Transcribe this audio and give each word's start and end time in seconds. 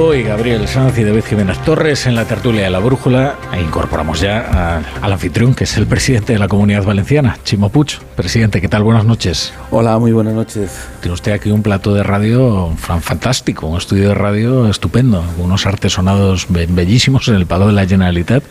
Pombo 0.00 0.14
y 0.14 0.22
Gabriel 0.22 0.66
Sanz 0.66 0.96
y 0.98 1.04
David 1.04 1.24
Jiménez 1.24 1.58
Torres 1.58 2.06
en 2.06 2.14
la 2.14 2.24
tertulia 2.24 2.62
de 2.62 2.70
la 2.70 2.78
brújula. 2.78 3.36
E 3.52 3.60
incorporamos 3.60 4.20
ya 4.20 4.82
al 5.02 5.12
anfitrión, 5.12 5.54
que 5.54 5.64
es 5.64 5.76
el 5.76 5.86
presidente 5.86 6.32
de 6.32 6.38
la 6.38 6.48
Comunidad 6.48 6.84
Valenciana, 6.84 7.38
Chimo 7.44 7.68
Puig. 7.68 7.98
Presidente, 8.16 8.62
¿qué 8.62 8.68
tal? 8.68 8.82
Buenas 8.82 9.04
noches. 9.04 9.52
Hola, 9.70 9.98
muy 9.98 10.12
buenas 10.12 10.32
noches. 10.32 10.70
Tiene 11.00 11.12
usted 11.12 11.32
aquí 11.32 11.50
un 11.50 11.62
plato 11.62 11.92
de 11.92 12.02
radio 12.02 12.74
fantástico, 12.76 13.66
un 13.66 13.76
estudio 13.76 14.08
de 14.08 14.14
radio 14.14 14.68
estupendo, 14.68 15.22
unos 15.36 15.66
artesonados 15.66 16.46
bellísimos 16.48 17.28
en 17.28 17.34
el 17.34 17.44
Palo 17.44 17.66
de 17.66 17.74
la 17.74 17.86
Generalitat, 17.86 18.42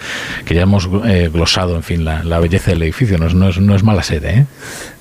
que 0.45 0.53
ya 0.53 0.61
hemos 0.61 0.87
eh, 1.05 1.31
glosado, 1.33 1.75
en 1.75 1.83
fin, 1.83 2.05
la, 2.05 2.39
belleza 2.39 2.71
del 2.71 2.83
edificio. 2.83 3.17
No 3.17 3.25
es, 3.25 3.33
no 3.33 3.49
es, 3.49 3.59
no 3.59 3.75
es 3.75 3.83
mala 3.83 4.03
sede, 4.03 4.39
¿eh? 4.39 4.45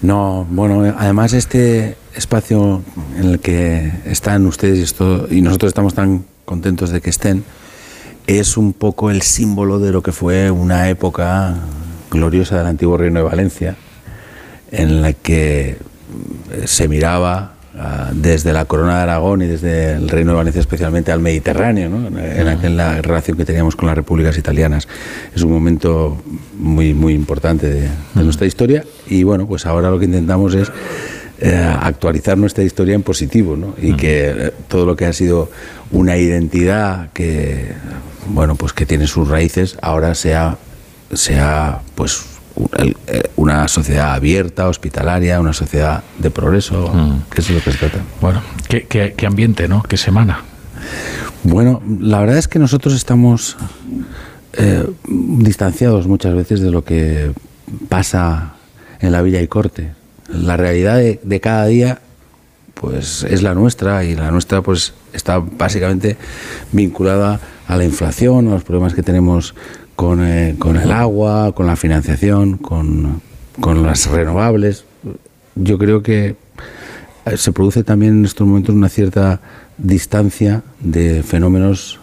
No, 0.01 0.47
bueno, 0.49 0.95
además 0.97 1.35
este 1.35 1.99
espacio 2.15 2.83
en 3.19 3.33
el 3.33 3.39
que 3.39 3.93
están 4.07 4.47
ustedes 4.47 4.79
y, 4.79 4.83
esto, 4.83 5.29
y 5.31 5.43
nosotros 5.43 5.71
estamos 5.71 5.93
tan 5.93 6.25
contentos 6.49 6.89
de 6.91 7.03
que 7.03 7.11
estén, 7.11 7.45
es 8.27 8.57
un 8.57 8.73
poco 8.73 9.11
el 9.11 9.21
símbolo 9.21 9.79
de 9.79 9.93
lo 9.93 10.03
que 10.03 10.13
fue 10.13 10.51
una 10.51 10.89
época 10.89 11.57
gloriosa 12.11 12.57
del 12.57 12.67
antiguo 12.67 12.97
Reino 12.97 13.21
de 13.21 13.27
Valencia, 13.27 13.77
en 14.73 15.03
la 15.03 15.13
que 15.13 15.77
se 16.65 16.89
miraba 16.89 17.53
ah, 17.77 18.11
desde 18.15 18.55
la 18.55 18.65
corona 18.65 18.97
de 18.97 19.03
Aragón 19.03 19.43
y 19.43 19.47
desde 19.47 19.93
el 19.93 20.09
Reino 20.09 20.31
de 20.33 20.39
Valencia 20.39 20.61
especialmente 20.61 21.13
al 21.13 21.21
Mediterráneo, 21.21 21.91
en, 22.19 22.77
la 22.79 23.03
relación 23.03 23.37
que 23.37 23.45
teníamos 23.45 23.77
con 23.77 23.87
las 23.87 23.97
repúblicas 23.97 24.39
italianas. 24.39 24.89
Es 25.35 25.43
un 25.43 25.53
momento 25.53 26.17
muy, 26.59 26.95
muy 26.95 27.13
importante 27.13 27.69
de, 27.69 27.83
de 28.15 28.25
nuestra 28.25 28.47
historia 28.47 28.85
y 29.07 29.23
bueno, 29.23 29.47
pues 29.47 29.67
ahora 29.67 29.91
lo 29.91 29.99
que 29.99 30.07
intentamos 30.07 30.55
es 30.55 30.73
eh, 31.41 31.55
actualizar 31.55 32.37
nuestra 32.37 32.65
historia 32.65 32.97
en 32.97 33.05
positivo, 33.05 33.57
¿no? 33.57 33.77
Y 33.81 33.95
que 33.95 34.31
eh, 34.31 34.53
todo 34.67 34.85
lo 34.85 34.97
que 34.97 35.07
ha 35.07 35.13
sido 35.13 35.49
una 35.93 36.17
identidad 36.17 37.13
que, 37.13 37.75
bueno, 38.27 38.57
pues 38.57 38.73
que 38.73 38.87
tiene 38.87 39.07
sus 39.07 39.29
raíces, 39.29 39.79
ahora 39.81 40.17
sea, 40.17 40.59
sea 41.13 41.81
pues 41.95 42.25
eh, 43.07 43.31
una 43.37 43.69
sociedad 43.69 44.15
abierta, 44.15 44.69
hospitalaria, 44.69 45.39
una 45.39 45.53
sociedad 45.53 46.03
de 46.19 46.29
progreso, 46.31 46.93
que 47.33 47.41
es 47.41 47.51
lo 47.51 47.63
que 47.63 47.71
se 47.71 47.79
trata. 47.79 48.01
Bueno, 48.21 48.43
¿qué, 48.69 48.89
qué, 48.89 49.27
ambiente, 49.27 49.69
¿no? 49.69 49.85
¿Qué 49.85 49.97
semana? 49.97 50.43
Bueno, 51.45 51.81
la 52.01 52.19
verdad 52.19 52.39
es 52.39 52.49
que 52.49 52.59
nosotros 52.59 52.95
estamos 52.95 53.57
distanciados 55.07 56.09
muchas 56.09 56.35
veces 56.35 56.61
de 56.61 56.73
lo 56.73 56.83
que 56.83 57.31
pasa 57.89 58.55
en 58.99 59.13
la 59.13 59.23
Villa 59.23 59.41
y 59.41 59.47
Corte 59.47 59.98
la 60.29 60.57
realidad 60.57 60.99
de, 60.99 61.41
cada 61.41 61.67
día 61.67 62.01
pues 62.75 63.25
es 63.25 63.43
la 63.43 63.55
nuestra 63.55 64.05
y 64.05 64.15
la 64.15 64.31
nuestra 64.31 64.63
pues 64.63 64.95
está 65.13 65.39
básicamente 65.39 66.17
vinculada 66.71 67.41
a 67.67 67.77
la 67.77 67.85
inflación, 67.85 68.49
a 68.49 68.53
los 68.53 68.65
problemas 68.65 68.95
que 68.95 69.03
tenemos 69.03 69.55
con, 69.97 70.25
eh, 70.25 70.55
con 70.59 70.77
el 70.77 70.93
agua, 70.93 71.53
con 71.53 71.67
la 71.67 71.75
financiación, 71.75 72.57
con, 72.57 73.21
con, 73.61 73.85
las 73.85 74.07
renovables. 74.07 74.85
Yo 75.57 75.77
creo 75.77 76.03
que 76.03 76.37
eh, 77.27 77.37
se 77.37 77.53
produce 77.53 77.83
también 77.83 78.19
en 78.19 78.25
estos 78.25 78.47
momentos 78.47 78.75
una 78.75 78.89
cierta 78.89 79.41
distancia 79.77 80.63
de 80.79 81.23
fenómenos 81.25 81.98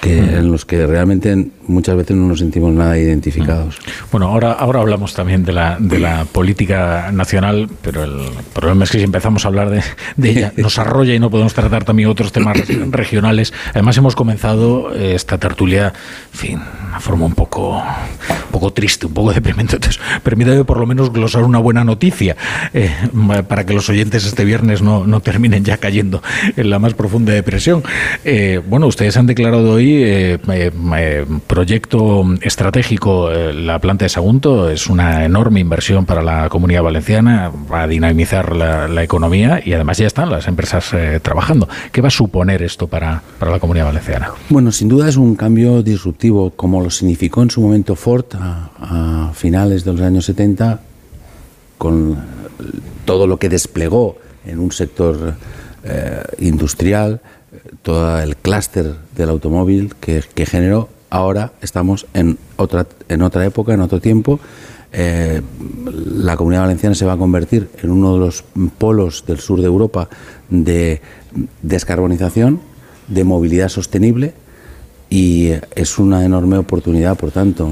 que, 0.00 0.18
en 0.18 0.50
los 0.50 0.64
que 0.64 0.86
realmente 0.86 1.48
muchas 1.66 1.96
veces 1.96 2.16
no 2.16 2.26
nos 2.26 2.38
sentimos 2.38 2.72
nada 2.72 2.98
identificados. 2.98 3.78
Bueno, 4.10 4.28
ahora, 4.28 4.52
ahora 4.52 4.80
hablamos 4.80 5.14
también 5.14 5.44
de 5.44 5.52
la, 5.52 5.76
de 5.78 5.98
la 5.98 6.24
política 6.24 7.10
nacional, 7.12 7.68
pero 7.82 8.04
el 8.04 8.30
problema 8.52 8.84
es 8.84 8.90
que 8.90 8.98
si 8.98 9.04
empezamos 9.04 9.44
a 9.44 9.48
hablar 9.48 9.70
de, 9.70 9.82
ella 10.30 10.52
nos 10.56 10.78
arrolla 10.78 11.14
y 11.14 11.18
no 11.18 11.30
podemos 11.30 11.54
tratar 11.54 11.84
también 11.84 12.08
otros 12.08 12.32
temas 12.32 12.56
regionales. 12.90 13.52
Además 13.70 13.96
hemos 13.98 14.14
comenzado 14.14 14.94
eh, 14.94 15.14
esta 15.14 15.38
tertulia, 15.38 15.92
en 16.32 16.38
fin, 16.38 16.58
de 16.58 16.88
una 16.88 17.00
forma 17.00 17.26
un 17.26 17.34
poco, 17.34 17.76
un 17.78 18.50
poco 18.50 18.72
triste, 18.72 19.06
un 19.06 19.14
poco 19.14 19.32
deprimente. 19.32 19.76
Entonces, 19.76 20.00
permítame 20.22 20.64
por 20.64 20.78
lo 20.78 20.86
menos 20.86 21.12
glosar 21.12 21.42
una 21.42 21.58
buena 21.58 21.84
noticia 21.84 22.36
eh, 22.72 22.90
para 23.46 23.66
que 23.66 23.74
los 23.74 23.88
oyentes 23.88 24.24
este 24.24 24.44
viernes 24.44 24.82
no, 24.82 25.06
no, 25.06 25.20
terminen 25.20 25.64
ya 25.64 25.76
cayendo 25.78 26.22
en 26.56 26.70
la 26.70 26.78
más 26.78 26.94
profunda 26.94 27.32
depresión. 27.32 27.82
Eh, 28.24 28.60
bueno, 28.66 28.86
ustedes 28.86 29.16
han 29.16 29.26
declarado 29.26 29.72
hoy 29.72 29.87
proyecto 31.46 32.24
estratégico, 32.42 33.30
eh, 33.30 33.52
la 33.52 33.78
planta 33.78 34.04
de 34.04 34.08
Sagunto, 34.08 34.70
es 34.70 34.88
una 34.88 35.24
enorme 35.24 35.60
inversión 35.60 36.06
para 36.06 36.22
la 36.22 36.48
comunidad 36.48 36.82
valenciana, 36.82 37.50
va 37.70 37.82
a 37.82 37.86
dinamizar 37.86 38.54
la, 38.54 39.02
economía 39.02 39.62
y 39.64 39.72
además 39.72 39.98
ya 39.98 40.06
están 40.06 40.30
las 40.30 40.48
empresas 40.48 40.92
eh, 40.92 41.20
trabajando. 41.22 41.68
¿Qué 41.92 42.00
va 42.00 42.08
a 42.08 42.10
suponer 42.10 42.62
esto 42.62 42.88
para, 42.88 43.22
para, 43.38 43.50
la 43.50 43.60
comunidad 43.60 43.86
valenciana? 43.86 44.30
Bueno, 44.48 44.72
sin 44.72 44.88
duda 44.88 45.08
es 45.08 45.16
un 45.16 45.34
cambio 45.36 45.82
disruptivo, 45.82 46.50
como 46.50 46.82
lo 46.82 46.90
significó 46.90 47.42
en 47.42 47.50
su 47.50 47.60
momento 47.60 47.94
Ford 47.94 48.26
a, 48.34 49.30
finales 49.34 49.84
de 49.84 49.92
los 49.92 50.00
años 50.00 50.24
70, 50.24 50.80
con 51.78 52.18
todo 53.04 53.26
lo 53.26 53.38
que 53.38 53.48
desplegó 53.48 54.16
en 54.44 54.58
un 54.58 54.72
sector 54.72 55.34
eh, 55.84 56.22
industrial, 56.38 57.20
todo 57.82 58.20
el 58.20 58.36
clúster 58.36 58.94
del 59.16 59.28
automóvil 59.28 59.94
que, 60.00 60.22
generó 60.46 60.88
ahora 61.10 61.52
estamos 61.62 62.06
en 62.14 62.38
otra, 62.56 62.86
en 63.08 63.22
otra 63.22 63.44
época, 63.44 63.72
en 63.74 63.80
otro 63.80 64.00
tiempo. 64.00 64.40
Eh, 64.92 65.42
la 66.14 66.36
comunidad 66.36 66.62
valenciana 66.62 66.94
se 66.94 67.04
va 67.04 67.12
a 67.12 67.18
convertir 67.18 67.68
en 67.82 67.90
uno 67.90 68.14
de 68.14 68.20
los 68.20 68.44
polos 68.78 69.24
del 69.26 69.40
sur 69.40 69.60
de 69.60 69.66
Europa 69.66 70.08
de 70.48 71.02
descarbonización, 71.62 72.60
de 73.06 73.24
movilidad 73.24 73.68
sostenible 73.68 74.34
y 75.10 75.52
es 75.74 75.98
una 75.98 76.24
enorme 76.24 76.58
oportunidad, 76.58 77.16
por 77.16 77.30
tanto, 77.30 77.70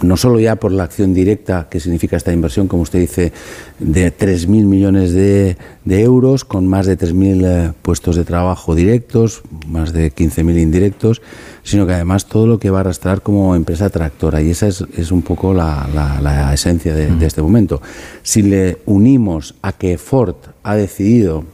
no 0.00 0.16
solo 0.16 0.40
ya 0.40 0.56
por 0.56 0.72
la 0.72 0.84
acción 0.84 1.12
directa 1.12 1.68
que 1.70 1.80
significa 1.80 2.16
esta 2.16 2.32
inversión, 2.32 2.66
como 2.66 2.82
usted 2.82 3.00
dice, 3.00 3.32
de 3.78 4.10
3.000 4.10 4.46
millones 4.64 5.12
de, 5.12 5.56
euros, 5.84 6.46
con 6.46 6.66
más 6.66 6.86
de 6.86 6.96
3.000 6.96 7.44
eh, 7.44 7.72
puestos 7.82 8.16
de 8.16 8.24
trabajo 8.24 8.74
directos, 8.74 9.42
más 9.68 9.92
de 9.92 10.14
15.000 10.14 10.62
indirectos, 10.62 11.20
sino 11.62 11.86
que 11.86 11.92
además 11.92 12.24
todo 12.24 12.46
lo 12.46 12.58
que 12.58 12.70
va 12.70 12.78
a 12.78 12.80
arrastrar 12.80 13.20
como 13.20 13.54
empresa 13.54 13.90
tractora, 13.90 14.40
y 14.40 14.50
esa 14.50 14.66
es, 14.66 14.82
es 14.96 15.12
un 15.12 15.20
poco 15.20 15.52
la, 15.52 15.86
la, 15.92 16.54
esencia 16.54 16.94
de, 16.94 17.08
de 17.14 17.26
este 17.26 17.42
momento. 17.42 17.82
Si 18.22 18.40
le 18.40 18.78
unimos 18.86 19.54
a 19.60 19.72
que 19.72 19.98
Ford 19.98 20.36
ha 20.62 20.74
decidido 20.74 21.44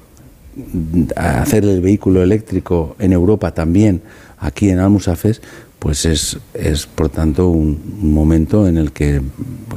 hacer 1.16 1.64
el 1.64 1.80
vehículo 1.80 2.22
eléctrico 2.22 2.96
en 2.98 3.12
Europa 3.12 3.52
también, 3.52 4.02
aquí 4.40 4.70
en 4.70 4.78
Almusafes, 4.78 5.40
pues 5.78 6.04
es, 6.06 6.38
es 6.54 6.86
por 6.86 7.08
tanto 7.08 7.48
un, 7.48 7.78
momento 8.00 8.66
en 8.66 8.76
el 8.76 8.92
que, 8.92 9.22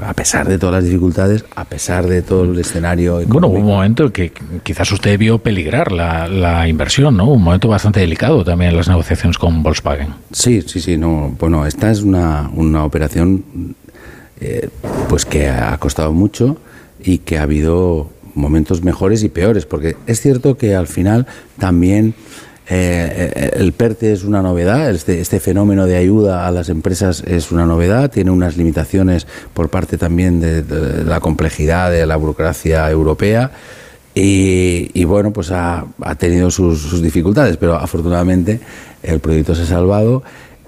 a 0.01 0.13
pesar 0.13 0.47
de 0.47 0.57
todas 0.57 0.75
las 0.75 0.83
dificultades, 0.85 1.45
a 1.55 1.65
pesar 1.65 2.07
de 2.07 2.21
todo 2.23 2.45
el 2.45 2.59
escenario 2.59 3.21
Bueno, 3.27 3.47
un 3.47 3.65
momento 3.65 4.05
en 4.05 4.11
que 4.11 4.31
quizás 4.63 4.91
usted 4.91 5.17
vio 5.19 5.37
peligrar 5.37 5.91
la, 5.91 6.27
la, 6.27 6.67
inversión, 6.67 7.17
¿no? 7.17 7.29
Un 7.31 7.43
momento 7.43 7.67
bastante 7.67 7.99
delicado 7.99 8.43
también 8.43 8.71
en 8.71 8.77
las 8.77 8.87
negociaciones 8.87 9.37
con 9.37 9.61
Volkswagen. 9.61 10.07
Sí, 10.31 10.61
sí, 10.63 10.79
sí. 10.79 10.97
No, 10.97 11.35
bueno, 11.39 11.65
esta 11.67 11.91
es 11.91 12.01
una, 12.01 12.49
una 12.55 12.83
operación 12.83 13.75
eh, 14.39 14.69
pues 15.07 15.25
que 15.25 15.49
ha 15.49 15.77
costado 15.77 16.13
mucho 16.13 16.57
y 17.03 17.19
que 17.19 17.37
ha 17.37 17.43
habido 17.43 18.09
momentos 18.33 18.81
mejores 18.83 19.23
y 19.23 19.29
peores, 19.29 19.65
porque 19.65 19.97
es 20.07 20.19
cierto 20.21 20.57
que 20.57 20.73
al 20.73 20.87
final 20.87 21.27
también 21.59 22.15
eh, 22.73 23.33
eh, 23.35 23.51
el 23.55 23.73
PERTE 23.73 24.13
es 24.13 24.23
una 24.23 24.41
novedad, 24.41 24.89
este, 24.91 25.19
este, 25.19 25.41
fenómeno 25.41 25.87
de 25.87 25.97
ayuda 25.97 26.47
a 26.47 26.51
las 26.51 26.69
empresas 26.69 27.21
es 27.27 27.51
una 27.51 27.65
novedad, 27.65 28.09
tiene 28.09 28.31
unas 28.31 28.55
limitaciones 28.55 29.27
por 29.53 29.67
parte 29.67 29.97
también 29.97 30.39
de, 30.39 31.03
la 31.03 31.19
complejidad 31.19 31.91
de 31.91 32.05
la 32.05 32.15
burocracia 32.15 32.89
europea. 32.89 33.51
Y, 34.13 35.03
bueno, 35.03 35.31
pues 35.33 35.51
ha, 35.51 35.85
tenido 36.17 36.49
sus, 36.49 37.01
dificultades, 37.01 37.57
pero 37.57 37.75
afortunadamente 37.75 38.61
el 39.03 39.19
proyecto 39.19 39.53
se 39.53 39.63
ha 39.63 39.65
salvado 39.65 40.23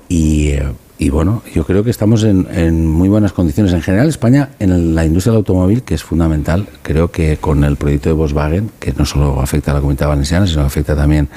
y, 0.10 0.56
bueno, 1.10 1.42
yo 1.54 1.66
creo 1.66 1.86
que 1.86 1.90
estamos 1.90 2.24
en, 2.24 2.48
en, 2.52 2.86
muy 2.86 3.08
buenas 3.08 3.32
condiciones. 3.32 3.72
En 3.72 3.82
general, 3.82 4.10
España, 4.10 4.50
en 4.60 4.94
la 4.94 5.06
industria 5.06 5.32
del 5.32 5.38
automóvil, 5.38 5.84
que 5.84 5.96
es 5.96 6.04
fundamental, 6.04 6.68
creo 6.82 7.12
que 7.12 7.38
con 7.38 7.64
el 7.64 7.78
proyecto 7.78 8.10
de 8.10 8.14
Volkswagen, 8.14 8.72
que 8.80 8.94
no 8.98 9.06
solo 9.06 9.40
afecta 9.42 9.72
a 9.72 9.76
la 9.76 9.80
comunidad 9.80 10.08
valenciana, 10.08 10.48
sino 10.48 10.64
afecta 10.64 10.96
también 10.96 11.30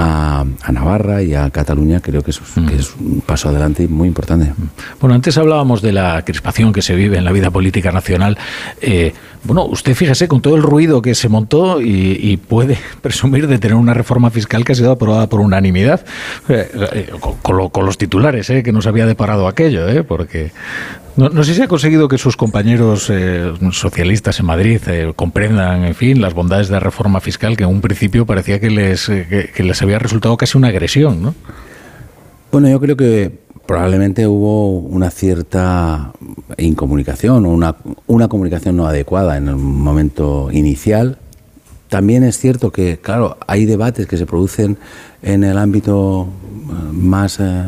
a, 0.00 0.72
Navarra 0.72 1.22
y 1.22 1.34
a 1.34 1.50
Cataluña, 1.50 2.00
creo 2.00 2.22
que 2.22 2.30
es, 2.30 2.40
que 2.68 2.76
es, 2.76 2.94
un 2.96 3.20
paso 3.20 3.48
adelante 3.48 3.86
muy 3.86 4.08
importante. 4.08 4.52
Bueno, 5.00 5.14
antes 5.14 5.36
hablábamos 5.36 5.82
de 5.82 5.92
la 5.92 6.24
crispación 6.24 6.72
que 6.72 6.82
se 6.82 6.94
vive 6.94 7.18
en 7.18 7.24
la 7.24 7.32
vida 7.32 7.50
política 7.50 7.92
nacional. 7.92 8.38
Eh, 8.80 9.12
Bueno, 9.42 9.64
usted 9.64 9.94
fíjese 9.94 10.28
con 10.28 10.42
todo 10.42 10.56
el 10.56 10.62
ruido 10.62 11.00
que 11.00 11.14
se 11.14 11.28
montó 11.28 11.80
y, 11.80 12.36
puede 12.36 12.76
presumir 13.02 13.46
de 13.46 13.58
tener 13.58 13.76
una 13.76 13.94
reforma 13.94 14.30
fiscal 14.30 14.64
que 14.64 14.72
ha 14.72 14.74
sido 14.74 14.92
aprobada 14.92 15.28
por 15.28 15.40
unanimidad, 15.40 16.04
eh, 16.48 16.70
eh, 16.92 17.10
con, 17.42 17.86
los 17.86 17.96
titulares, 17.96 18.50
eh, 18.50 18.62
que 18.62 18.72
nos 18.72 18.86
había 18.86 19.06
deparado 19.06 19.48
aquello, 19.48 20.04
porque 20.06 20.52
no, 21.16 21.42
sé 21.42 21.54
si 21.54 21.62
ha 21.62 21.68
conseguido 21.68 22.08
que 22.08 22.18
sus 22.18 22.36
compañeros 22.36 23.10
socialistas 23.72 24.40
en 24.40 24.46
Madrid 24.46 24.80
comprendan, 25.16 25.84
en 25.84 25.94
fin, 25.94 26.20
las 26.20 26.34
bondades 26.34 26.68
de 26.68 26.74
la 26.74 26.80
reforma 26.80 27.20
fiscal 27.20 27.56
que 27.56 27.64
en 27.64 27.70
un 27.70 27.80
principio 27.80 28.26
parecía 28.26 28.60
que 28.60 28.70
les, 28.70 29.06
que 29.06 29.62
les 29.62 29.82
había 29.82 29.98
resultado 29.98 30.36
casi 30.36 30.56
una 30.56 30.68
agresión, 30.68 31.22
¿no? 31.22 31.34
Bueno, 32.52 32.68
yo 32.68 32.80
creo 32.80 32.96
que 32.96 33.38
probablemente 33.70 34.26
hubo 34.26 34.80
una 34.80 35.12
cierta 35.12 36.10
incomunicación 36.58 37.46
o 37.46 37.50
una, 37.50 37.76
una 38.08 38.26
comunicación 38.26 38.76
no 38.76 38.88
adecuada 38.88 39.36
en 39.36 39.46
el 39.46 39.54
momento 39.54 40.50
inicial. 40.50 41.18
También 41.88 42.24
es 42.24 42.36
cierto 42.36 42.72
que, 42.72 42.98
claro, 42.98 43.36
hay 43.46 43.66
debates 43.66 44.08
que 44.08 44.16
se 44.16 44.26
producen 44.26 44.76
en 45.22 45.44
el 45.44 45.56
ámbito 45.56 46.26
eh, 46.26 46.72
más 46.90 47.38
eh, 47.38 47.62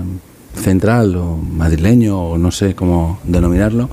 central 0.56 1.14
o 1.14 1.36
madrileño 1.36 2.20
o 2.30 2.36
no 2.36 2.50
sé 2.50 2.74
cómo 2.74 3.20
denominarlo, 3.22 3.88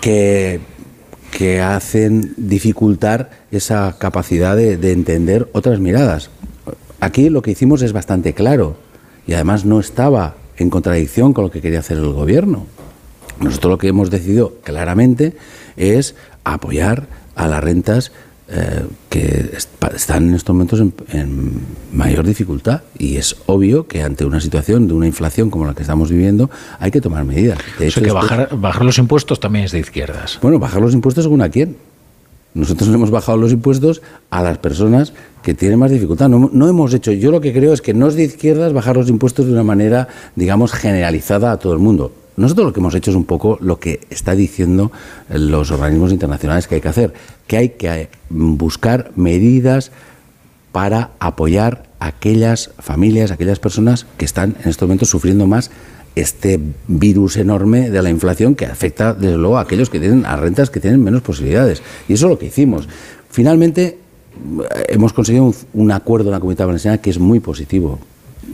que, 0.00 0.60
que 1.32 1.60
hacen 1.60 2.34
dificultar 2.36 3.30
esa 3.50 3.96
capacidad 3.98 4.54
de, 4.54 4.76
de 4.76 4.92
entender 4.92 5.48
otras 5.54 5.80
miradas. 5.80 6.30
Aquí 7.00 7.30
lo 7.30 7.42
que 7.42 7.50
hicimos 7.50 7.82
es 7.82 7.92
bastante 7.92 8.32
claro 8.32 8.76
y 9.26 9.32
además 9.32 9.64
no 9.64 9.80
estaba 9.80 10.36
en 10.60 10.68
contradicción 10.70 11.32
con 11.32 11.44
lo 11.44 11.50
que 11.50 11.60
quería 11.60 11.78
hacer 11.78 11.96
el 11.96 12.12
gobierno. 12.12 12.66
Nosotros 13.40 13.70
lo 13.70 13.78
que 13.78 13.88
hemos 13.88 14.10
decidido 14.10 14.54
claramente 14.62 15.34
es 15.76 16.14
apoyar 16.44 17.06
a 17.34 17.48
las 17.48 17.64
rentas 17.64 18.12
eh, 18.48 18.84
que 19.08 19.56
están 19.94 20.28
en 20.28 20.34
estos 20.34 20.54
momentos 20.54 20.80
en, 20.80 21.52
mayor 21.92 22.26
dificultad 22.26 22.82
y 22.98 23.16
es 23.16 23.36
obvio 23.46 23.86
que 23.86 24.02
ante 24.02 24.24
una 24.24 24.40
situación 24.40 24.86
de 24.86 24.94
una 24.94 25.06
inflación 25.06 25.50
como 25.50 25.64
la 25.64 25.74
que 25.74 25.82
estamos 25.82 26.10
viviendo 26.10 26.50
hay 26.78 26.90
que 26.90 27.00
tomar 27.00 27.24
medidas. 27.24 27.58
De 27.78 27.86
hecho, 27.86 28.02
que 28.02 28.12
bajar, 28.12 28.50
bajar 28.56 28.84
los 28.84 28.98
impuestos 28.98 29.40
también 29.40 29.64
es 29.64 29.72
de 29.72 29.78
izquierdas. 29.78 30.38
Bueno, 30.42 30.58
bajar 30.58 30.82
los 30.82 30.92
impuestos 30.92 31.24
según 31.24 31.40
a 31.40 31.48
quién. 31.48 31.76
Nosotros 32.54 32.88
le 32.88 32.96
hemos 32.96 33.10
bajado 33.10 33.38
los 33.38 33.52
impuestos 33.52 34.02
a 34.30 34.42
las 34.42 34.58
personas 34.58 35.12
que 35.42 35.54
tienen 35.54 35.78
más 35.78 35.90
dificultad. 35.90 36.28
No, 36.28 36.68
hemos 36.68 36.92
hecho, 36.92 37.12
yo 37.12 37.30
lo 37.30 37.40
que 37.40 37.52
creo 37.52 37.72
es 37.72 37.80
que 37.80 37.94
no 37.94 38.08
es 38.08 38.16
de 38.16 38.24
izquierdas 38.24 38.72
bajar 38.72 38.96
los 38.96 39.08
impuestos 39.08 39.46
de 39.46 39.52
una 39.52 39.62
manera, 39.62 40.08
digamos, 40.34 40.72
generalizada 40.72 41.52
a 41.52 41.58
todo 41.58 41.72
el 41.72 41.78
mundo. 41.78 42.12
Nosotros 42.36 42.66
lo 42.66 42.72
que 42.72 42.80
hemos 42.80 42.94
hecho 42.94 43.10
es 43.10 43.16
un 43.16 43.24
poco 43.24 43.58
lo 43.60 43.78
que 43.78 44.00
está 44.10 44.34
diciendo 44.34 44.90
los 45.28 45.70
organismos 45.70 46.12
internacionales 46.12 46.66
que 46.66 46.76
hay 46.76 46.80
que 46.80 46.88
hacer, 46.88 47.12
que 47.46 47.56
hay 47.56 47.68
que 47.70 48.08
buscar 48.30 49.12
medidas 49.14 49.92
para 50.72 51.10
apoyar 51.18 51.84
a 51.98 52.06
aquellas 52.08 52.70
familias, 52.78 53.30
aquellas 53.30 53.58
personas 53.58 54.06
que 54.16 54.24
están 54.24 54.56
en 54.62 54.70
estos 54.70 54.88
momentos 54.88 55.10
sufriendo 55.10 55.46
más 55.46 55.70
este 56.16 56.60
virus 56.88 57.36
enorme 57.36 57.90
de 57.90 58.02
la 58.02 58.10
inflación 58.10 58.54
que 58.54 58.66
afecta, 58.66 59.14
desde 59.14 59.36
luego, 59.36 59.58
a 59.58 59.62
aquellos 59.62 59.90
que 59.90 60.00
tienen 60.00 60.26
a 60.26 60.36
rentas 60.36 60.70
que 60.70 60.80
tienen 60.80 61.02
menos 61.02 61.22
posibilidades. 61.22 61.82
Y 62.08 62.14
eso 62.14 62.26
es 62.26 62.30
lo 62.30 62.38
que 62.38 62.46
hicimos. 62.46 62.88
Finalmente, 63.30 63.98
hemos 64.88 65.12
conseguido 65.12 65.44
un, 65.44 65.54
un 65.74 65.92
acuerdo 65.92 66.28
en 66.28 66.32
la 66.32 66.40
Comunidad 66.40 66.66
Valenciana 66.66 66.98
que 66.98 67.10
es 67.10 67.18
muy 67.18 67.40
positivo 67.40 67.98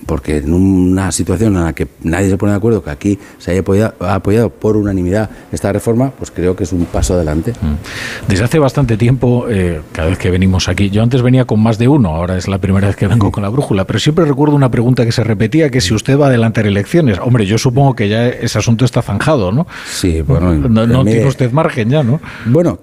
porque 0.06 0.38
en 0.38 0.52
una 0.52 1.12
situación 1.12 1.56
en 1.56 1.64
la 1.64 1.72
que 1.72 1.88
nadie 2.02 2.28
se 2.28 2.36
pone 2.36 2.52
de 2.52 2.58
acuerdo 2.58 2.82
que 2.82 2.90
aquí 2.90 3.18
se 3.38 3.52
haya 3.52 3.60
apoyado, 4.00 4.50
por 4.50 4.76
unanimidad 4.76 5.30
esta 5.52 5.72
reforma, 5.72 6.10
pues 6.10 6.30
creo 6.30 6.54
que 6.56 6.64
es 6.64 6.72
un 6.72 6.84
paso 6.84 7.14
adelante. 7.14 7.52
Mm. 7.52 8.28
Desde 8.28 8.44
hace 8.44 8.58
bastante 8.58 8.96
tiempo, 8.96 9.46
eh, 9.48 9.80
cada 9.92 10.08
vez 10.08 10.18
que 10.18 10.30
venimos 10.30 10.68
aquí, 10.68 10.90
yo 10.90 11.02
antes 11.02 11.22
venía 11.22 11.44
con 11.44 11.62
más 11.62 11.78
de 11.78 11.88
uno, 11.88 12.10
ahora 12.10 12.36
es 12.36 12.48
la 12.48 12.58
primera 12.58 12.88
vez 12.88 12.96
que 12.96 13.06
vengo 13.06 13.30
con 13.32 13.42
la 13.42 13.48
brújula, 13.48 13.86
pero 13.86 13.98
siempre 13.98 14.24
recuerdo 14.24 14.54
una 14.54 14.70
pregunta 14.70 15.04
que 15.04 15.12
se 15.12 15.24
repetía, 15.24 15.70
que 15.70 15.80
si 15.80 15.94
usted 15.94 16.18
va 16.18 16.26
a 16.26 16.28
adelantar 16.28 16.66
elecciones, 16.66 17.18
hombre, 17.18 17.46
yo 17.46 17.58
supongo 17.58 17.94
que 17.94 18.08
ya 18.08 18.28
ese 18.28 18.58
asunto 18.58 18.84
está 18.84 19.02
zanjado, 19.02 19.52
¿no? 19.52 19.66
Sí, 19.90 20.22
bueno. 20.22 20.54
No, 20.76 21.04
tiene 21.04 21.26
usted 21.26 21.52
margen 21.52 21.88
ya, 21.88 22.02
¿no? 22.02 22.20
Bueno, 22.46 22.78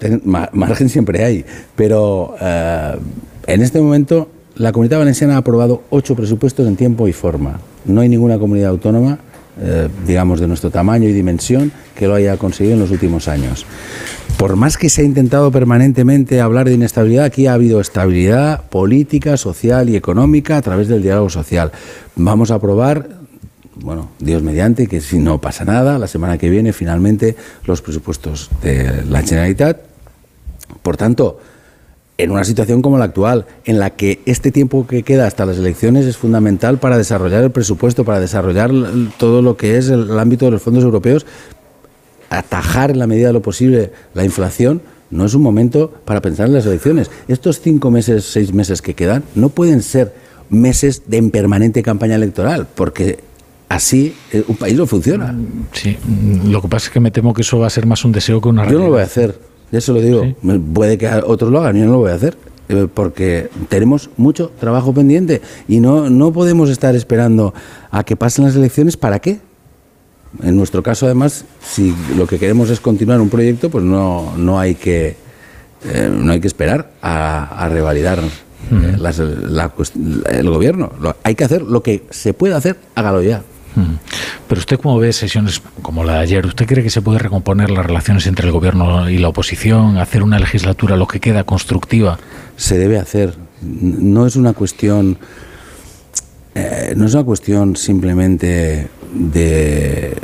margen 0.53 0.89
siempre 0.89 1.23
hay, 1.23 1.45
pero 1.75 2.35
eh, 2.39 2.97
en 3.47 3.61
este 3.61 3.79
momento 3.79 4.29
la 4.55 4.71
Comunidad 4.71 4.99
Valenciana 4.99 5.35
ha 5.35 5.37
aprobado 5.37 5.83
ocho 5.89 6.15
presupuestos 6.15 6.67
en 6.67 6.75
tiempo 6.75 7.07
y 7.07 7.13
forma. 7.13 7.59
No 7.85 8.01
hay 8.01 8.09
ninguna 8.09 8.37
comunidad 8.37 8.69
autónoma, 8.69 9.19
eh, 9.59 9.89
digamos, 10.05 10.39
de 10.39 10.47
nuestro 10.47 10.69
tamaño 10.69 11.07
y 11.07 11.13
dimensión 11.13 11.71
que 11.95 12.07
lo 12.07 12.15
haya 12.15 12.37
conseguido 12.37 12.75
en 12.75 12.79
los 12.81 12.91
últimos 12.91 13.27
años. 13.27 13.65
Por 14.37 14.55
más 14.55 14.77
que 14.77 14.89
se 14.89 15.01
ha 15.01 15.05
intentado 15.05 15.51
permanentemente 15.51 16.41
hablar 16.41 16.67
de 16.67 16.73
inestabilidad, 16.73 17.25
aquí 17.25 17.47
ha 17.47 17.53
habido 17.53 17.79
estabilidad 17.79 18.63
política, 18.69 19.37
social 19.37 19.89
y 19.89 19.95
económica 19.95 20.57
a 20.57 20.61
través 20.61 20.87
del 20.87 21.01
diálogo 21.01 21.29
social. 21.29 21.71
Vamos 22.15 22.51
a 22.51 22.55
aprobar 22.55 23.23
bueno, 23.75 24.09
Dios 24.19 24.43
mediante, 24.43 24.87
que 24.87 25.01
si 25.01 25.17
no 25.17 25.41
pasa 25.41 25.65
nada, 25.65 25.97
la 25.97 26.07
semana 26.07 26.37
que 26.37 26.49
viene 26.49 26.73
finalmente 26.73 27.35
los 27.65 27.81
presupuestos 27.81 28.49
de 28.61 29.03
la 29.09 29.23
Generalitat. 29.23 29.81
Por 30.81 30.95
tanto, 30.95 31.39
en 32.17 32.31
una 32.31 32.43
situación 32.43 32.81
como 32.81 32.97
la 32.97 33.05
actual, 33.05 33.45
en 33.65 33.79
la 33.79 33.89
que 33.91 34.21
este 34.25 34.51
tiempo 34.51 34.85
que 34.85 35.03
queda 35.03 35.25
hasta 35.25 35.45
las 35.45 35.57
elecciones 35.57 36.05
es 36.05 36.17
fundamental 36.17 36.77
para 36.77 36.97
desarrollar 36.97 37.43
el 37.43 37.51
presupuesto, 37.51 38.05
para 38.05 38.19
desarrollar 38.19 38.71
todo 39.17 39.41
lo 39.41 39.57
que 39.57 39.77
es 39.77 39.89
el, 39.89 40.17
ámbito 40.19 40.45
de 40.45 40.51
los 40.51 40.61
fondos 40.61 40.83
europeos, 40.83 41.25
atajar 42.29 42.91
en 42.91 42.99
la 42.99 43.07
medida 43.07 43.27
de 43.27 43.33
lo 43.33 43.41
posible 43.41 43.91
la 44.13 44.23
inflación, 44.23 44.81
no 45.09 45.25
es 45.25 45.33
un 45.33 45.41
momento 45.41 45.91
para 46.05 46.21
pensar 46.21 46.47
en 46.47 46.53
las 46.53 46.65
elecciones. 46.65 47.09
Estos 47.27 47.59
cinco 47.61 47.91
meses, 47.91 48.25
seis 48.25 48.53
meses 48.53 48.81
que 48.81 48.93
quedan, 48.93 49.23
no 49.35 49.49
pueden 49.49 49.81
ser 49.81 50.13
meses 50.49 51.03
de 51.07 51.21
permanente 51.23 51.81
campaña 51.81 52.15
electoral, 52.15 52.67
porque 52.73 53.19
así 53.69 54.15
eh, 54.31 54.43
un 54.47 54.55
país 54.55 54.75
no 54.75 54.85
funciona. 54.85 55.35
Sí, 55.71 55.97
lo 56.45 56.61
que 56.61 56.67
pasa 56.67 56.87
es 56.87 56.93
que 56.93 56.99
me 56.99 57.11
temo 57.11 57.33
que 57.33 57.41
eso 57.41 57.59
va 57.59 57.67
a 57.67 57.71
ser 57.71 57.85
más 57.85 58.05
un 58.05 58.11
deseo 58.11 58.39
que 58.39 58.49
una 58.49 58.63
realidad. 58.63 58.79
Yo 58.79 58.83
no 58.83 58.85
lo 58.85 58.93
voy 58.93 59.01
a 59.01 59.05
hacer. 59.05 59.52
Ya 59.73 59.81
se 59.81 59.91
lo 59.91 60.01
digo. 60.01 60.23
Puede 60.75 60.99
que 60.99 61.09
otros 61.25 61.51
lo 61.51 61.59
hagan, 61.59 61.75
yo 61.75 61.85
no 61.85 61.93
lo 61.93 61.97
voy 61.97 62.11
a 62.11 62.13
hacer 62.13 62.37
eh, 62.69 62.87
porque 62.93 63.49
tenemos 63.69 64.11
mucho 64.17 64.51
trabajo 64.59 64.93
pendiente 64.93 65.41
y 65.67 65.79
no, 65.79 66.11
no 66.11 66.31
podemos 66.31 66.69
estar 66.69 66.95
esperando 66.95 67.55
a 67.89 68.03
que 68.03 68.15
pasen 68.15 68.45
las 68.45 68.55
elecciones. 68.55 68.97
¿Para 68.97 69.17
qué? 69.17 69.39
En 70.43 70.55
nuestro 70.55 70.83
caso, 70.83 71.07
además, 71.07 71.45
si 71.59 71.91
lo 72.15 72.27
que 72.27 72.37
queremos 72.37 72.69
es 72.69 72.79
continuar 72.79 73.19
un 73.19 73.29
proyecto, 73.29 73.71
pues 73.71 73.83
no, 73.83 74.37
no, 74.37 74.59
hay, 74.59 74.75
que, 74.75 75.15
eh, 75.85 76.11
no 76.11 76.33
hay 76.33 76.39
que 76.39 76.47
esperar 76.47 76.91
a, 77.01 77.67
revalidar 77.71 78.19
eh, 78.19 78.97
el 80.29 80.49
gobierno. 80.51 80.91
hay 81.23 81.33
que 81.33 81.45
hacer 81.45 81.63
lo 81.63 81.81
que 81.81 82.03
se 82.11 82.35
puede 82.35 82.53
hacer, 82.53 82.77
hágalo 82.93 83.23
ya. 83.23 83.41
Pero 84.47 84.59
usted 84.59 84.79
cómo 84.79 84.99
ve 84.99 85.13
sesiones 85.13 85.61
como 85.81 86.03
la 86.03 86.13
de 86.13 86.19
ayer, 86.19 86.45
¿usted 86.45 86.65
cree 86.65 86.83
que 86.83 86.89
se 86.89 87.01
puede 87.01 87.19
recomponer 87.19 87.71
las 87.71 87.85
relaciones 87.85 88.27
entre 88.27 88.47
el 88.47 88.51
gobierno 88.51 89.09
y 89.09 89.17
la 89.17 89.29
oposición, 89.29 89.97
hacer 89.97 90.23
una 90.23 90.39
legislatura 90.39 90.95
lo 90.95 91.07
que 91.07 91.19
queda 91.19 91.43
constructiva? 91.43 92.19
Se 92.55 92.77
debe 92.77 92.99
hacer. 92.99 93.35
No 93.61 94.27
es 94.27 94.35
una 94.35 94.53
cuestión, 94.53 95.17
eh, 96.55 96.93
no 96.95 97.05
es 97.05 97.13
una 97.13 97.23
cuestión 97.23 97.75
simplemente 97.75 98.89
de 99.13 100.17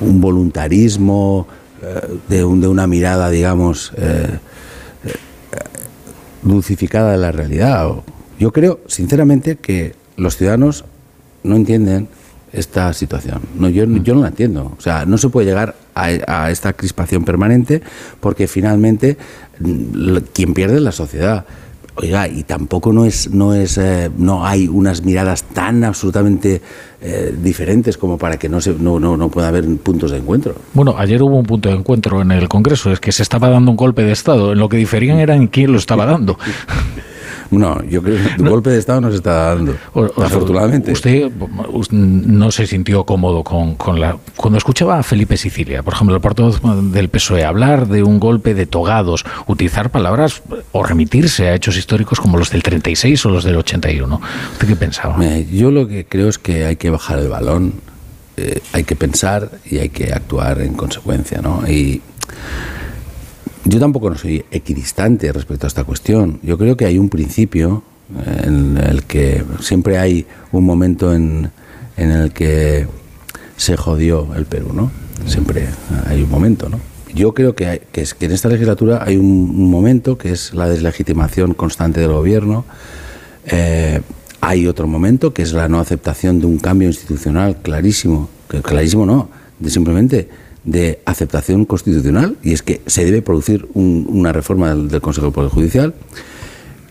un 0.00 0.20
voluntarismo, 0.20 1.46
eh, 1.82 2.18
de, 2.28 2.44
una 2.44 2.86
mirada, 2.86 3.30
digamos, 3.30 3.92
eh, 3.96 4.38
dulcificada 6.42 7.12
de 7.12 7.18
la 7.18 7.32
realidad. 7.32 7.88
Yo 8.38 8.52
creo, 8.52 8.80
sinceramente, 8.86 9.56
que 9.56 9.94
los 10.16 10.36
ciudadanos 10.36 10.84
no 11.42 11.56
entienden 11.56 12.08
esta 12.54 12.92
situación. 12.92 13.40
No, 13.58 13.68
yo, 13.68 13.84
yo 13.84 14.14
no 14.14 14.22
la 14.22 14.28
entiendo. 14.28 14.72
O 14.78 14.80
sea, 14.80 15.04
no 15.04 15.18
se 15.18 15.28
puede 15.28 15.48
llegar 15.48 15.74
a, 15.94 16.50
esta 16.50 16.72
crispación 16.72 17.24
permanente 17.24 17.82
porque 18.20 18.46
finalmente 18.46 19.16
mm, 19.60 20.16
quien 20.32 20.54
pierde 20.54 20.76
es 20.76 20.82
la 20.82 20.92
sociedad. 20.92 21.44
Oiga, 21.96 22.26
y 22.26 22.42
tampoco 22.42 22.92
no 22.92 23.04
es, 23.04 23.30
no 23.30 23.54
es, 23.54 23.78
eh, 23.78 24.10
no 24.16 24.44
hay 24.44 24.66
unas 24.66 25.04
miradas 25.04 25.44
tan 25.44 25.84
absolutamente 25.84 26.60
eh, 27.00 27.32
diferentes 27.40 27.96
como 27.96 28.18
para 28.18 28.36
que 28.36 28.48
no 28.48 28.60
se, 28.60 28.72
no, 28.72 28.98
no, 28.98 29.16
no 29.16 29.28
pueda 29.28 29.46
haber 29.46 29.64
puntos 29.76 30.10
de 30.10 30.18
encuentro. 30.18 30.56
Bueno, 30.72 30.96
ayer 30.98 31.22
hubo 31.22 31.36
un 31.36 31.46
punto 31.46 31.68
de 31.68 31.76
encuentro 31.76 32.20
en 32.20 32.32
el 32.32 32.48
Congreso, 32.48 32.90
es 32.90 32.98
que 32.98 33.12
se 33.12 33.22
estaba 33.22 33.48
dando 33.48 33.70
un 33.70 33.76
golpe 33.76 34.02
de 34.02 34.10
Estado. 34.10 34.52
En 34.52 34.58
lo 34.58 34.68
que 34.68 34.76
diferían 34.76 35.18
era 35.18 35.36
en 35.36 35.46
quién 35.46 35.70
lo 35.70 35.78
estaba 35.78 36.04
dando. 36.04 36.36
No, 37.50 37.82
yo 37.84 38.02
creo 38.02 38.16
que 38.16 38.42
el 38.42 38.48
golpe 38.48 38.70
de 38.70 38.78
Estado 38.78 39.00
no 39.00 39.10
se 39.10 39.16
está 39.16 39.54
dando, 39.54 39.76
afortunadamente. 40.16 40.92
Usted, 40.92 41.30
no 41.90 42.50
se 42.50 42.66
sintió 42.66 43.04
cómodo 43.04 43.42
con, 43.42 43.74
con, 43.76 44.00
la... 44.00 44.16
Cuando 44.36 44.58
escuchaba 44.58 44.98
a 44.98 45.02
Felipe 45.02 45.36
Sicilia, 45.36 45.82
por 45.82 45.94
ejemplo, 45.94 46.14
el 46.14 46.20
portavoz 46.20 46.60
del 46.92 47.08
PSOE, 47.08 47.44
hablar 47.44 47.88
de 47.88 48.02
un 48.02 48.18
golpe 48.18 48.54
de 48.54 48.66
togados, 48.66 49.24
utilizar 49.46 49.90
palabras 49.90 50.42
o 50.72 50.82
remitirse 50.82 51.48
a 51.48 51.54
hechos 51.54 51.76
históricos 51.76 52.20
como 52.20 52.38
los 52.38 52.50
del 52.50 52.62
36 52.62 53.24
o 53.26 53.30
los 53.30 53.44
del 53.44 53.56
81. 53.56 54.20
¿Usted 54.52 54.66
qué 54.66 54.76
pensaba? 54.76 55.16
yo 55.52 55.70
lo 55.70 55.86
que 55.88 56.04
creo 56.04 56.28
es 56.28 56.38
que 56.38 56.64
hay 56.64 56.76
que 56.76 56.90
bajar 56.90 57.18
el 57.18 57.28
balón, 57.28 57.74
eh, 58.36 58.60
hay 58.72 58.84
que 58.84 58.96
pensar 58.96 59.50
y 59.64 59.78
hay 59.78 59.88
que 59.88 60.12
actuar 60.12 60.60
en 60.60 60.74
consecuencia, 60.74 61.40
¿no? 61.40 61.62
Y 61.68 62.02
yo 63.64 63.80
tampoco 63.80 64.10
no 64.10 64.16
soy 64.16 64.44
equidistante 64.50 65.32
respecto 65.32 65.66
a 65.66 65.68
esta 65.68 65.84
cuestión. 65.84 66.38
Yo 66.42 66.58
creo 66.58 66.76
que 66.76 66.84
hay 66.84 66.98
un 66.98 67.08
principio 67.08 67.82
en 68.44 68.76
el 68.76 69.04
que 69.04 69.42
siempre 69.60 69.98
hay 69.98 70.26
un 70.52 70.64
momento 70.64 71.14
en, 71.14 71.50
en 71.96 72.10
el 72.10 72.32
que 72.32 72.86
se 73.56 73.76
jodió 73.76 74.34
el 74.34 74.44
Perú, 74.44 74.72
¿no? 74.72 74.90
Siempre 75.26 75.66
hay 76.06 76.22
un 76.22 76.30
momento, 76.30 76.68
¿no? 76.68 76.80
Yo 77.14 77.32
creo 77.32 77.54
que, 77.54 77.82
es, 77.92 78.14
que 78.14 78.26
en 78.26 78.32
esta 78.32 78.48
legislatura 78.48 79.04
hay 79.04 79.16
un, 79.16 79.70
momento 79.70 80.18
que 80.18 80.32
es 80.32 80.52
la 80.52 80.68
deslegitimación 80.68 81.54
constante 81.54 82.00
del 82.00 82.12
gobierno. 82.12 82.64
Eh, 83.46 84.00
hay 84.40 84.66
otro 84.66 84.88
momento 84.88 85.32
que 85.32 85.42
es 85.42 85.52
la 85.52 85.68
no 85.68 85.78
aceptación 85.78 86.40
de 86.40 86.46
un 86.46 86.58
cambio 86.58 86.88
institucional 86.88 87.58
clarísimo, 87.62 88.28
que 88.48 88.60
clarísimo 88.62 89.06
no, 89.06 89.28
de 89.60 89.70
simplemente 89.70 90.28
de 90.64 91.00
aceptación 91.04 91.66
constitucional, 91.66 92.36
y 92.42 92.52
es 92.52 92.62
que 92.62 92.80
se 92.86 93.04
debe 93.04 93.22
producir 93.22 93.68
una 93.74 94.32
reforma 94.32 94.74
del, 94.74 95.00
Consejo 95.00 95.26
de 95.26 95.32
Poder 95.32 95.50
Judicial, 95.50 95.94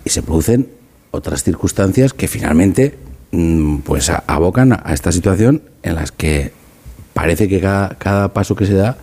y 0.06 0.10
se 0.10 0.22
producen 0.22 0.68
otras 1.12 1.44
circunstancias 1.44 2.14
que 2.14 2.28
finalmente 2.28 2.96
mm, 3.32 3.78
pues 3.78 4.12
abocan 4.28 4.74
a 4.74 4.94
esta 4.94 5.12
situación 5.12 5.62
en 5.82 5.96
las 5.96 6.12
que 6.12 6.52
parece 7.14 7.48
que 7.48 7.60
cada, 7.60 8.34
paso 8.34 8.56
que 8.56 8.66
se 8.66 8.74
da 8.74 8.98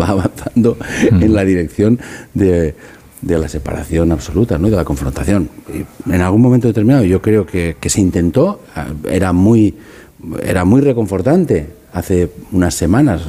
va 0.00 0.08
avanzando 0.08 0.76
mm. 1.12 1.22
en 1.22 1.34
la 1.34 1.44
dirección 1.44 1.98
de, 2.34 2.74
de, 3.22 3.38
la 3.38 3.48
separación 3.48 4.12
absoluta, 4.12 4.58
¿no? 4.58 4.70
de 4.70 4.76
la 4.76 4.84
confrontación. 4.84 5.48
en 6.06 6.20
algún 6.20 6.42
momento 6.42 6.68
determinado 6.68 7.04
yo 7.04 7.20
creo 7.20 7.46
que, 7.46 7.76
que 7.80 7.90
se 7.90 8.00
intentó, 8.00 8.60
era 9.08 9.32
muy, 9.32 9.74
era 10.42 10.64
muy 10.64 10.80
reconfortante 10.80 11.77
hace 11.92 12.30
unas 12.52 12.74
semanas, 12.74 13.22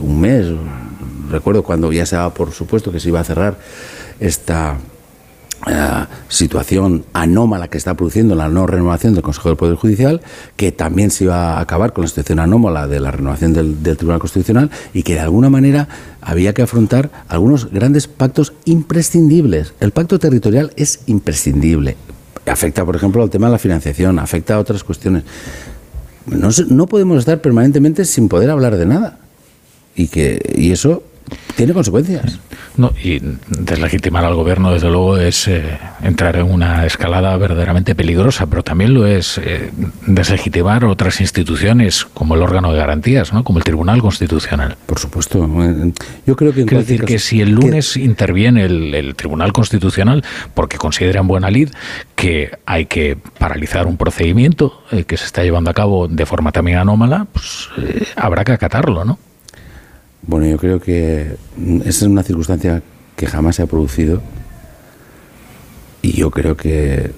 un 0.00 0.20
mes, 0.20 0.46
recuerdo 1.30 1.62
cuando 1.62 1.92
ya 1.92 2.06
se 2.06 2.16
daba 2.16 2.32
por 2.32 2.52
supuesto 2.52 2.92
que 2.92 3.00
se 3.00 3.08
iba 3.08 3.20
a 3.20 3.24
cerrar 3.24 3.58
esta 4.20 4.78
eh, 5.66 6.04
situación 6.28 7.04
anómala 7.12 7.68
que 7.68 7.78
está 7.78 7.94
produciendo 7.94 8.34
la 8.34 8.48
no 8.48 8.66
renovación 8.66 9.14
del 9.14 9.22
Consejo 9.22 9.48
del 9.48 9.56
Poder 9.56 9.76
Judicial, 9.76 10.20
que 10.56 10.72
también 10.72 11.10
se 11.10 11.24
iba 11.24 11.54
a 11.54 11.60
acabar 11.60 11.92
con 11.92 12.02
la 12.02 12.08
situación 12.08 12.38
anómala 12.38 12.86
de 12.86 13.00
la 13.00 13.10
renovación 13.10 13.52
del, 13.52 13.82
del 13.82 13.96
Tribunal 13.96 14.20
Constitucional 14.20 14.70
y 14.92 15.02
que 15.02 15.14
de 15.14 15.20
alguna 15.20 15.48
manera 15.48 15.88
había 16.20 16.52
que 16.52 16.62
afrontar 16.62 17.10
algunos 17.28 17.70
grandes 17.70 18.08
pactos 18.08 18.52
imprescindibles. 18.64 19.72
El 19.80 19.92
pacto 19.92 20.18
territorial 20.18 20.72
es 20.76 21.00
imprescindible. 21.06 21.96
Afecta, 22.46 22.84
por 22.84 22.96
ejemplo, 22.96 23.22
al 23.22 23.30
tema 23.30 23.46
de 23.46 23.52
la 23.52 23.58
financiación, 23.58 24.18
afecta 24.18 24.54
a 24.54 24.58
otras 24.58 24.84
cuestiones. 24.84 25.24
No, 26.26 26.48
no 26.68 26.86
podemos 26.86 27.18
estar 27.18 27.40
permanentemente 27.40 28.04
sin 28.04 28.28
poder 28.28 28.50
hablar 28.50 28.76
de 28.76 28.86
nada. 28.86 29.18
Y, 29.94 30.08
que, 30.08 30.40
y 30.56 30.72
eso 30.72 31.02
tiene 31.56 31.72
consecuencias. 31.72 32.38
No, 32.76 32.92
y 33.02 33.20
deslegitimar 33.48 34.24
al 34.24 34.34
gobierno, 34.34 34.72
desde 34.72 34.90
luego, 34.90 35.16
es 35.18 35.46
eh, 35.46 35.78
entrar 36.02 36.36
en 36.36 36.50
una 36.50 36.84
escalada 36.86 37.36
verdaderamente 37.36 37.94
peligrosa, 37.94 38.46
pero 38.46 38.64
también 38.64 38.94
lo 38.94 39.06
es 39.06 39.38
eh, 39.38 39.70
deslegitimar 40.06 40.84
otras 40.84 41.20
instituciones 41.20 42.04
como 42.04 42.34
el 42.34 42.42
órgano 42.42 42.72
de 42.72 42.78
garantías, 42.78 43.32
¿no? 43.32 43.44
como 43.44 43.58
el 43.58 43.64
Tribunal 43.64 44.00
Constitucional. 44.00 44.76
Por 44.86 44.98
supuesto. 44.98 45.48
Yo 46.26 46.36
creo 46.36 46.52
que. 46.52 46.64
Quiero 46.64 46.82
decir 46.82 47.04
que 47.04 47.18
si 47.20 47.40
el 47.40 47.50
lunes 47.50 47.96
interviene 47.96 48.64
el, 48.64 49.14
Tribunal 49.14 49.52
Constitucional 49.52 50.24
porque 50.54 50.76
considera 50.76 51.20
en 51.20 51.28
buena 51.28 51.50
lid 51.50 51.70
que 52.16 52.50
hay 52.66 52.86
que 52.86 53.16
paralizar 53.38 53.86
un 53.86 53.96
procedimiento 53.96 54.82
eh, 54.90 55.04
que 55.04 55.16
se 55.16 55.26
está 55.26 55.42
llevando 55.42 55.70
a 55.70 55.74
cabo 55.74 56.08
de 56.08 56.26
forma 56.26 56.50
también 56.50 56.78
anómala, 56.78 57.26
pues 57.32 57.68
habrá 58.16 58.44
que 58.44 58.52
acatarlo, 58.52 59.04
¿no? 59.04 59.18
Bueno, 60.26 60.46
yo 60.46 60.56
creo 60.56 60.80
que 60.80 61.36
esa 61.80 61.88
es 61.88 62.02
una 62.02 62.22
circunstancia 62.22 62.82
que 63.16 63.26
jamás 63.26 63.56
se 63.56 63.62
ha 63.62 63.66
producido 63.66 64.22
y 66.00 66.12
yo 66.12 66.30
creo 66.30 66.56
que 66.56 67.12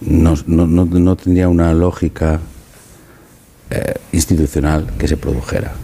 no, 0.00 0.34
no, 0.46 1.16
tendría 1.16 1.48
una 1.48 1.72
lógica 1.74 2.40
eh, 3.70 3.94
institucional 4.12 4.86
que 4.98 5.08
se 5.08 5.16
produjera 5.16 5.74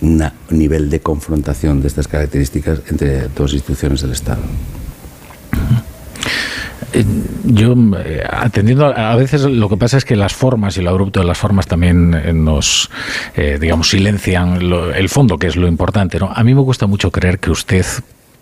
un 0.00 0.22
nivel 0.50 0.90
de 0.90 1.00
confrontación 1.00 1.80
de 1.80 1.88
estas 1.88 2.08
características 2.08 2.80
entre 2.88 3.28
dos 3.28 3.52
instituciones 3.52 4.00
del 4.00 4.12
Estado. 4.12 4.42
Eh, 6.92 7.04
yo, 7.44 7.74
eh, 7.98 8.22
atendiendo, 8.28 8.86
a 8.86 9.14
veces 9.16 9.42
lo 9.42 9.68
que 9.68 9.76
pasa 9.76 9.96
es 9.98 10.04
que 10.04 10.16
las 10.16 10.34
formas 10.34 10.76
y 10.76 10.82
lo 10.82 10.90
abrupto 10.90 11.20
de 11.20 11.26
las 11.26 11.38
formas 11.38 11.66
también 11.66 12.14
eh, 12.14 12.32
nos, 12.32 12.90
digamos, 13.36 13.90
silencian 13.90 14.60
el 14.94 15.08
fondo, 15.08 15.38
que 15.38 15.46
es 15.46 15.56
lo 15.56 15.68
importante. 15.68 16.18
¿no? 16.18 16.30
A 16.34 16.42
mí 16.44 16.54
me 16.54 16.62
cuesta 16.64 16.86
mucho 16.86 17.10
creer 17.10 17.38
que 17.38 17.50
usted 17.50 17.84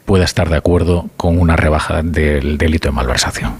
pueda 0.04 0.24
estar 0.24 0.48
de 0.48 0.56
acuerdo 0.56 1.08
con 1.16 1.38
una 1.38 1.56
rebaja 1.56 2.02
del 2.02 2.58
delito 2.58 2.88
de 2.88 2.92
malversación. 2.92 3.52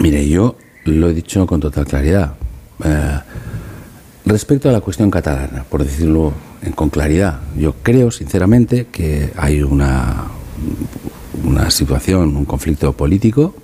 Mire, 0.00 0.28
yo 0.28 0.56
lo 0.84 1.08
he 1.08 1.14
dicho 1.14 1.46
con 1.46 1.60
total 1.60 1.86
claridad. 1.86 2.34
respecto 4.24 4.68
a 4.68 4.72
la 4.72 4.80
cuestión 4.80 5.10
catalana, 5.10 5.64
por 5.68 5.84
decirlo 5.84 6.32
con 6.74 6.90
claridad, 6.90 7.40
yo 7.56 7.74
creo 7.82 8.10
sinceramente 8.10 8.86
que 8.90 9.32
hay 9.36 9.62
una 9.62 10.28
una 11.44 11.70
situación, 11.70 12.36
un 12.36 12.44
conflicto 12.44 12.92
político 12.92 13.54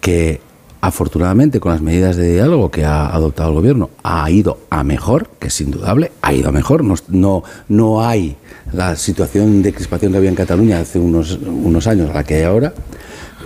que 0.00 0.40
afortunadamente 0.82 1.60
con 1.60 1.70
las 1.72 1.80
medidas 1.80 2.16
de 2.16 2.34
diálogo 2.34 2.70
que 2.70 2.84
ha 2.84 3.06
adoptado 3.06 3.50
el 3.50 3.54
gobierno 3.54 3.90
ha 4.02 4.28
ido 4.30 4.58
a 4.68 4.82
mejor, 4.82 5.28
que 5.38 5.46
es 5.46 5.60
indudable, 5.60 6.10
ha 6.22 6.34
ido 6.34 6.48
a 6.48 6.52
mejor. 6.52 6.82
No, 7.08 7.44
no, 7.68 8.04
hay 8.04 8.36
la 8.72 8.96
situación 8.96 9.62
de 9.62 9.72
crispación 9.72 10.10
que 10.10 10.18
había 10.18 10.30
en 10.30 10.34
Cataluña 10.34 10.80
hace 10.80 10.98
unos, 10.98 11.38
unos 11.40 11.86
años 11.86 12.10
a 12.10 12.14
la 12.14 12.24
que 12.24 12.34
hay 12.34 12.42
ahora. 12.42 12.74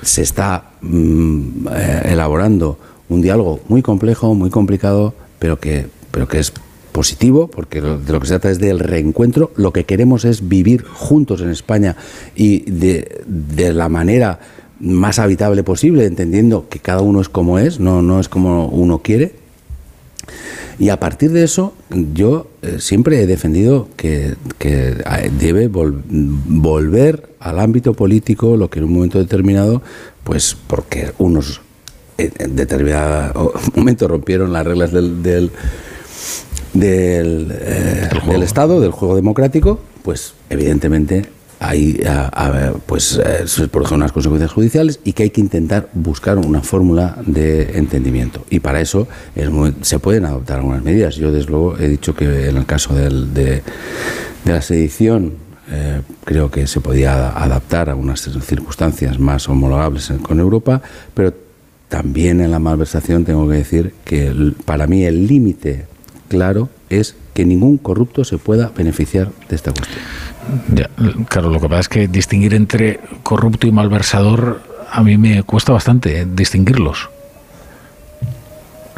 Se 0.03 0.23
está 0.23 0.71
mm, 0.81 1.69
eh, 1.73 2.03
elaborando 2.07 2.79
un 3.11 3.21
diálogo 3.21 3.61
muy 3.69 3.83
complejo, 3.83 4.35
muy 4.35 4.49
complicado, 4.49 5.15
pero 5.39 5.61
que, 5.61 5.89
pero 6.11 6.27
que 6.27 6.39
es 6.39 6.53
positivo, 6.97 7.49
porque 7.49 7.83
de 7.83 8.11
lo 8.11 8.21
que 8.21 8.27
se 8.27 8.33
trata 8.33 8.51
es 8.51 8.59
del 8.59 8.79
reencuentro. 8.79 9.53
Lo 9.57 9.71
que 9.71 9.85
queremos 9.85 10.25
es 10.25 10.49
vivir 10.49 10.83
juntos 10.83 11.43
en 11.43 11.51
España 11.51 11.95
y 12.35 12.61
de, 12.71 13.75
la 13.75 13.91
manera 13.91 14.41
más 14.81 15.19
habitable 15.19 15.63
posible, 15.63 16.07
entendiendo 16.07 16.71
que 16.71 16.79
cada 16.79 17.03
uno 17.03 17.21
es 17.21 17.29
como 17.29 17.59
es, 17.59 17.81
no, 17.81 18.01
no 18.01 18.19
es 18.19 18.31
como 18.31 18.69
uno 18.69 19.01
quiere. 19.01 19.35
Y 20.79 20.89
a 20.89 20.99
partir 20.99 21.33
de 21.33 21.45
eso, 21.45 21.75
yo 22.15 22.49
eh, 22.63 22.77
siempre 22.79 23.21
he 23.21 23.27
defendido 23.27 23.89
que, 23.99 24.35
debe 25.39 25.69
volver 25.69 27.29
al 27.41 27.61
ámbito 27.61 27.93
político 27.93 28.57
lo 28.57 28.71
que 28.71 28.79
en 28.79 28.87
un 28.87 28.95
momento 28.95 29.19
determinado, 29.19 29.83
pues 30.25 30.57
porque 30.67 31.13
unos 31.19 31.61
en 32.17 32.57
determinado 32.57 33.53
momento 33.75 34.09
rompieron 34.09 34.51
las 34.51 34.65
reglas 34.67 34.93
del, 34.93 35.51
eh, 36.83 38.09
del 38.29 38.43
Estado, 38.43 38.81
del 38.81 38.91
juego 38.91 39.17
democrático, 39.17 39.81
pues 40.03 40.35
evidentemente 40.51 41.27
hay 41.59 42.01
pues 42.85 43.19
eh, 43.25 43.47
se 43.47 43.69
producen 43.69 43.97
unas 43.97 44.13
consecuencias 44.13 44.53
judiciales 44.53 45.01
y 45.05 45.13
que 45.13 45.25
hay 45.25 45.31
que 45.31 45.41
intentar 45.41 45.89
buscar 45.95 46.39
una 46.39 46.61
fórmula 46.61 47.17
de 47.25 47.79
entendimiento. 47.79 48.45
Y 48.51 48.61
para 48.61 48.81
eso 48.81 49.09
se 49.83 49.99
pueden 49.99 50.27
adoptar 50.27 50.59
algunas 50.59 50.83
medidas. 50.83 51.17
Yo 51.17 51.33
desde 51.33 51.51
luego 51.51 51.79
he 51.79 51.89
dicho 51.89 52.15
que 52.15 52.49
en 52.49 52.57
el 52.57 52.67
caso 52.67 52.95
del, 52.95 53.33
de, 53.33 53.63
la 54.45 54.61
sedición 54.61 55.35
eh, 55.71 56.03
creo 56.25 56.51
que 56.51 56.67
se 56.67 56.81
podía 56.81 57.31
adaptar 57.31 57.91
a 57.91 57.95
unas 57.95 58.21
circunstancias 58.21 59.19
más 59.19 59.49
homologables 59.49 60.13
con 60.23 60.39
Europa 60.39 60.81
pero 61.13 61.35
también 61.89 62.41
en 62.41 62.53
la 62.53 62.61
malversación 62.61 63.25
tengo 63.25 63.49
que 63.49 63.57
decir 63.57 63.95
que 64.05 64.53
para 64.65 64.87
mí 64.87 65.05
el 65.05 65.27
límite 65.27 65.87
claro 66.29 66.69
es 66.91 67.17
que 67.35 67.45
ningún 67.45 67.79
corrupto 67.79 68.25
se 68.25 68.39
pueda 68.39 68.73
beneficiar 68.77 69.31
de 69.49 69.57
esta 69.57 69.73
cuestión. 69.73 71.27
claro, 71.29 71.51
lo 71.51 71.61
que 71.61 71.69
pasa 71.69 71.81
es 71.81 71.89
que 71.89 72.09
distinguir 72.09 72.55
entre 72.55 73.01
corrupto 73.23 73.67
y 73.67 73.73
malversador 73.73 74.63
a 74.91 75.03
mí 75.03 75.19
me 75.19 75.43
cuesta 75.43 75.73
bastante 75.73 76.21
eh, 76.21 76.27
distinguirlos. 76.27 77.11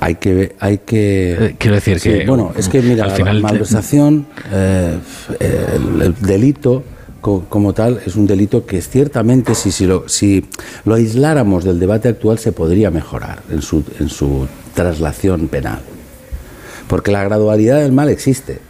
Hay 0.01 0.15
que, 0.15 0.55
hay 0.61 0.79
que. 0.79 1.33
Eh, 1.33 1.57
quiero 1.59 1.75
decir 1.75 2.01
que. 2.01 2.25
Bueno, 2.25 2.53
es 2.57 2.69
que 2.69 2.81
mira, 2.81 3.07
la 3.07 3.35
malversación, 3.43 4.27
eh, 4.53 4.99
el, 5.41 6.15
delito 6.21 6.85
como 7.21 7.75
tal 7.75 8.01
es 8.07 8.15
un 8.15 8.27
delito 8.27 8.65
que 8.65 8.81
ciertamente 8.81 9.55
si, 9.55 9.73
si, 9.73 9.87
lo, 9.87 10.09
si 10.09 10.47
lo 10.85 10.95
aisláramos 10.95 11.65
del 11.65 11.81
debate 11.81 12.09
actual 12.09 12.39
se 12.39 12.53
podría 12.53 12.91
mejorar 12.91 13.43
en 13.51 13.61
su, 13.61 13.85
en 13.99 14.09
su 14.09 14.47
traslación 14.73 15.49
penal 15.49 15.81
porque 16.89 17.13
la 17.13 17.23
gradualidad 17.25 17.81
del 17.81 17.93
mal 17.93 18.09
existe. 18.09 18.61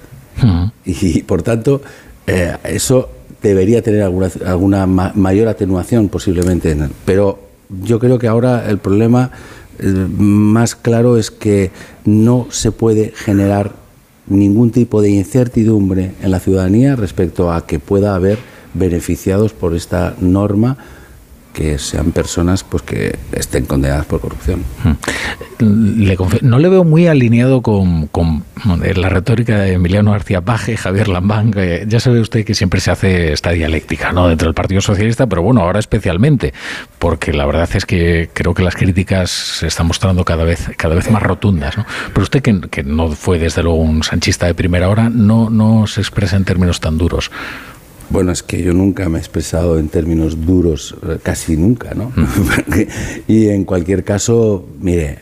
Y 0.84 1.22
por 1.22 1.42
tanto, 1.42 1.82
eh, 2.26 2.56
eso 2.64 3.10
debería 3.42 3.82
tener 3.82 4.02
alguna, 4.02 4.30
alguna 4.46 4.87
mayor 4.87 5.48
atenuación 5.48 6.08
posiblemente. 6.08 6.76
Pero 7.04 7.38
yo 7.82 7.98
creo 7.98 8.18
que 8.18 8.28
ahora 8.28 8.68
el 8.68 8.78
problema 8.78 9.30
eh, 9.78 9.87
más 9.87 10.75
claro 10.75 11.16
es 11.16 11.30
que 11.30 11.70
no 12.04 12.46
se 12.50 12.72
puede 12.72 13.12
generar 13.14 13.72
ningún 14.26 14.70
tipo 14.70 15.00
de 15.00 15.10
incertidumbre 15.10 16.12
en 16.22 16.30
la 16.30 16.40
ciudadanía 16.40 16.96
respecto 16.96 17.52
a 17.52 17.66
que 17.66 17.78
pueda 17.78 18.14
haber 18.14 18.38
beneficiados 18.75 19.52
por 19.52 19.75
esta 19.75 20.14
norma 20.20 20.76
que 21.59 21.77
sean 21.77 22.12
personas 22.12 22.62
pues 22.62 22.85
que 22.85 23.19
estén 23.33 23.67
condenadas 23.67 24.07
por 24.07 24.21
corrupción. 24.21 24.62
Le 25.59 26.17
no 26.43 26.61
le 26.61 26.69
veo 26.69 26.85
muy 26.85 27.09
alineado 27.09 27.62
con, 27.62 28.09
la 28.95 29.09
retórica 29.09 29.59
de 29.59 29.73
Emiliano 29.73 30.12
García 30.12 30.41
Paje, 30.41 30.77
Javier 30.77 31.09
Lambán, 31.09 31.50
que 31.50 31.85
ya 31.88 31.99
sabe 31.99 32.21
usted 32.21 32.45
que 32.45 32.55
siempre 32.55 32.79
se 32.79 32.93
hace 32.93 33.33
esta 33.33 33.50
dialéctica 33.50 34.12
¿no? 34.12 34.29
dentro 34.29 34.47
del 34.47 34.55
Partido 34.55 34.81
Socialista, 34.81 35.27
pero 35.27 35.43
bueno, 35.43 35.62
ahora 35.62 35.81
especialmente, 35.81 36.55
porque 37.00 37.33
la 37.33 37.45
verdad 37.45 37.69
es 37.75 37.85
que 37.85 38.31
creo 38.33 38.55
que 38.55 38.62
las 38.62 38.77
críticas 38.77 39.29
se 39.29 39.67
están 39.67 39.88
mostrando 39.88 40.25
cada 40.25 40.45
vez, 40.45 40.71
cada 40.77 40.95
vez 40.95 41.11
más 41.11 41.25
rotundas. 41.25 41.77
¿no? 41.77 41.85
Pero 42.12 42.23
usted, 42.23 42.41
que, 42.41 42.61
que 42.71 42.85
no 42.85 43.11
fue 43.11 43.41
desde 43.41 43.65
luego 43.65 43.79
un 43.79 44.05
sanchista 44.05 44.47
de 44.47 44.55
primera 44.55 44.88
hora, 44.88 45.11
no, 45.11 45.50
no 45.50 45.88
se 45.88 46.03
expresa 46.03 46.37
en 46.37 46.45
términos 46.45 46.79
tan 46.79 46.99
duros. 46.99 47.33
Bueno, 48.11 48.33
es 48.33 48.43
que 48.43 48.62
yo 48.62 48.73
nunca 48.73 49.09
me 49.09 49.19
he 49.19 49.21
expresado 49.21 49.79
en 49.79 49.88
términos 49.88 50.47
duros, 50.47 50.97
eh, 51.07 51.19
casi 51.23 51.57
nunca, 51.57 51.93
¿no? 51.95 52.11
y 53.29 53.49
en 53.49 53.65
cualquier 53.65 54.03
caso, 54.03 54.67
mire, 54.81 55.19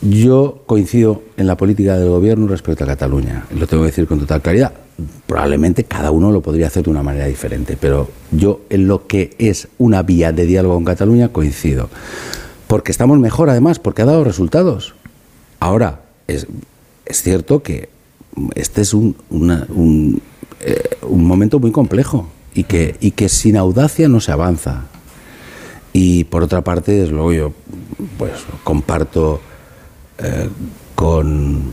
yo 0.00 0.62
coincido 0.66 1.22
en 1.36 1.46
la 1.46 1.56
política 1.56 1.98
del 1.98 2.08
gobierno 2.08 2.46
respecto 2.48 2.84
a 2.84 2.86
Cataluña, 2.86 3.44
lo 3.58 3.66
tengo 3.66 3.82
que 3.82 3.88
decir 3.88 4.06
con 4.06 4.20
total 4.20 4.40
claridad. 4.40 4.72
Probablemente 5.26 5.84
cada 5.84 6.10
uno 6.10 6.32
lo 6.32 6.40
podría 6.40 6.68
hacer 6.68 6.84
de 6.84 6.90
una 6.90 7.02
manera 7.02 7.26
diferente, 7.26 7.76
pero 7.78 8.08
yo 8.30 8.62
en 8.70 8.86
lo 8.86 9.06
que 9.06 9.34
es 9.38 9.68
una 9.76 10.02
vía 10.02 10.32
de 10.32 10.46
diálogo 10.46 10.76
con 10.76 10.86
Cataluña 10.86 11.28
coincido. 11.28 11.90
Porque 12.66 12.90
estamos 12.90 13.18
mejor 13.18 13.50
además, 13.50 13.78
porque 13.78 14.02
ha 14.02 14.06
dado 14.06 14.24
resultados. 14.24 14.94
Ahora, 15.60 16.00
es, 16.26 16.46
es 17.04 17.22
cierto 17.22 17.62
que 17.62 17.90
este 18.54 18.80
es 18.80 18.94
un, 18.94 19.16
un 19.30 20.22
eh, 20.60 20.96
un 21.02 21.26
momento 21.26 21.58
muy 21.58 21.70
complejo 21.70 22.28
y 22.54 22.64
que, 22.64 22.96
y 23.00 23.10
que 23.10 23.28
sin 23.28 23.56
audacia 23.56 24.08
no 24.08 24.20
se 24.20 24.32
avanza. 24.32 24.84
Y 25.92 26.24
por 26.24 26.42
otra 26.42 26.62
parte, 26.62 26.92
desde 26.92 27.12
luego 27.12 27.32
yo 27.32 27.52
pues, 28.18 28.32
comparto 28.64 29.40
eh, 30.18 30.48
con, 30.94 31.72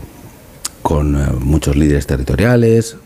con 0.82 1.16
eh, 1.16 1.26
muchos 1.40 1.76
líderes 1.76 2.06
territoriales 2.06 2.96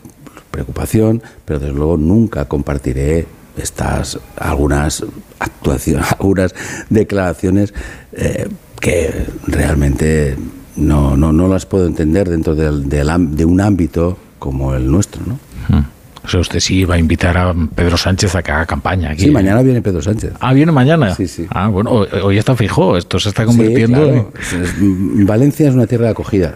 preocupación, 0.51 1.21
pero 1.45 1.59
desde 1.59 1.75
luego 1.75 1.95
nunca 1.95 2.45
compartiré 2.45 3.27
estas 3.55 4.19
algunas 4.35 5.05
actuaciones, 5.37 6.11
algunas 6.19 6.55
declaraciones 6.89 7.71
que 8.79 9.25
realmente 9.45 10.35
no, 10.75 11.15
no, 11.15 11.31
no, 11.31 11.47
las 11.47 11.67
puedo 11.67 11.85
entender 11.85 12.29
dentro 12.29 12.55
de 12.55 13.45
un 13.45 13.61
ámbito 13.61 14.17
como 14.39 14.73
el 14.73 14.89
nuestro, 14.89 15.21
¿no? 15.27 15.37
O 16.29 16.31
sea, 16.31 16.41
usted 16.41 16.59
sí 16.59 16.85
va 16.85 16.93
a 16.93 16.99
invitar 16.99 17.35
a 17.39 17.55
Pedro 17.73 17.97
Sánchez 17.97 18.35
a 18.35 18.43
que 18.43 18.51
haga 18.51 18.67
campaña 18.67 19.09
aquí. 19.09 19.23
Sí, 19.23 19.31
mañana 19.31 19.63
viene 19.63 19.81
Pedro 19.81 19.99
Sánchez. 19.99 20.33
Ah, 20.39 20.53
viene 20.53 20.71
mañana. 20.71 21.15
Sí, 21.15 21.27
sí. 21.27 21.47
Ah, 21.49 21.69
bueno, 21.69 21.89
hoy 21.89 22.37
está 22.37 22.55
fijo, 22.55 22.97
esto 22.97 23.17
se 23.17 23.29
está 23.29 23.45
convirtiendo 23.45 24.05
en... 24.05 25.25
Valencia 25.25 25.67
es 25.67 25.73
una 25.73 25.87
tierra 25.87 26.05
de 26.05 26.11
acogida. 26.11 26.53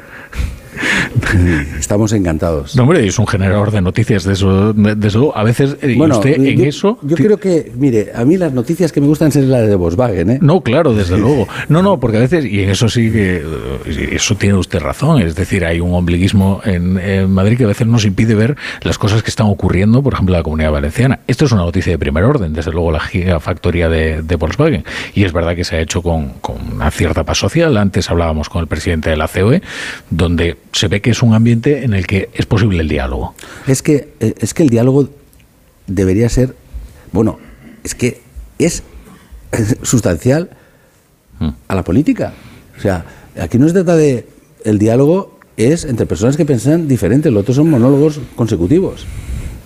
Estamos 1.79 2.13
encantados. 2.13 2.75
No, 2.75 2.83
hombre, 2.83 3.05
es 3.05 3.17
un 3.19 3.27
generador 3.27 3.71
de 3.71 3.81
noticias 3.81 4.23
de 4.23 4.33
eso. 4.33 4.73
De 4.73 5.07
eso. 5.07 5.35
A 5.35 5.43
veces, 5.43 5.77
eh, 5.81 5.95
bueno, 5.97 6.15
usted 6.15 6.35
en 6.35 6.57
yo, 6.57 6.65
eso. 6.65 6.99
Yo 7.01 7.15
creo 7.15 7.37
que, 7.37 7.71
mire, 7.75 8.11
a 8.13 8.25
mí 8.25 8.37
las 8.37 8.53
noticias 8.53 8.91
que 8.91 9.01
me 9.01 9.07
gustan 9.07 9.31
son 9.31 9.49
las 9.49 9.67
de 9.67 9.75
Volkswagen, 9.75 10.29
¿eh? 10.29 10.39
No, 10.41 10.61
claro, 10.61 10.93
desde 10.93 11.17
luego. 11.17 11.47
No, 11.69 11.81
no, 11.81 11.99
porque 11.99 12.17
a 12.17 12.21
veces, 12.21 12.45
y 12.45 12.63
en 12.63 12.69
eso 12.69 12.89
sí 12.89 13.11
que. 13.11 13.37
Eh, 13.85 14.09
eso 14.13 14.35
tiene 14.35 14.55
usted 14.57 14.79
razón. 14.79 15.21
Es 15.21 15.35
decir, 15.35 15.65
hay 15.65 15.79
un 15.79 15.93
ombliguismo 15.93 16.61
en, 16.65 16.93
Madrid 17.31 17.57
que 17.57 17.63
a 17.63 17.67
veces 17.67 17.87
nos 17.87 18.05
impide 18.05 18.35
ver 18.35 18.55
las 18.81 18.97
cosas 18.97 19.23
que 19.23 19.29
están 19.29 19.47
ocurriendo, 19.47 20.01
por 20.01 20.13
ejemplo, 20.13 20.35
en 20.35 20.39
la 20.39 20.43
comunidad 20.43 20.71
valenciana. 20.71 21.19
Esto 21.27 21.45
es 21.45 21.51
una 21.51 21.61
noticia 21.61 21.91
de 21.91 21.99
primer 21.99 22.23
orden, 22.23 22.53
desde 22.53 22.71
luego, 22.71 22.91
la 22.91 22.99
gigafactoría 22.99 23.89
de, 23.89 24.21
de 24.21 24.35
Volkswagen. 24.35 24.83
Y 25.13 25.23
es 25.23 25.33
verdad 25.33 25.55
que 25.55 25.63
se 25.63 25.75
ha 25.75 25.79
hecho 25.79 26.01
con, 26.01 26.33
con 26.41 26.55
una 26.73 26.91
cierta 26.91 27.23
paz 27.23 27.37
social. 27.37 27.77
Antes 27.77 28.09
hablábamos 28.09 28.49
con 28.49 28.61
el 28.61 28.67
presidente 28.67 29.09
de 29.09 29.17
la 29.17 29.27
COE, 29.27 29.61
donde 30.09 30.57
se 30.71 30.87
ve 30.87 31.01
que 31.03 31.11
es 31.11 31.21
un 31.21 31.35
ambiente 31.35 31.83
en 31.83 31.93
el 31.93 32.07
que 32.07 32.29
es 32.33 32.47
posible 32.47 32.81
el 32.81 32.87
diálogo. 32.87 33.35
Es 33.67 33.83
que, 33.83 34.13
eh, 34.19 34.33
es 34.39 34.55
que 34.55 34.63
el 34.63 34.69
diálogo 34.69 35.09
debería 35.85 36.27
ser, 36.29 36.55
bueno, 37.11 37.37
es 37.83 37.93
que 37.93 38.21
es 38.57 38.81
sustancial 39.83 40.49
hmm. 41.39 41.49
a 41.67 41.75
la 41.75 41.83
política. 41.83 42.33
O 42.75 42.81
sea, 42.81 43.05
aquí 43.39 43.59
no 43.59 43.67
se 43.67 43.73
trata 43.73 43.95
de 43.95 44.27
el 44.63 44.79
diálogo 44.79 45.37
es 45.57 45.85
entre 45.85 46.07
personas 46.07 46.37
que 46.37 46.45
piensan 46.45 46.87
diferente, 46.87 47.29
los 47.29 47.41
otros 47.41 47.57
son 47.57 47.69
monólogos 47.69 48.19
consecutivos. 48.35 49.05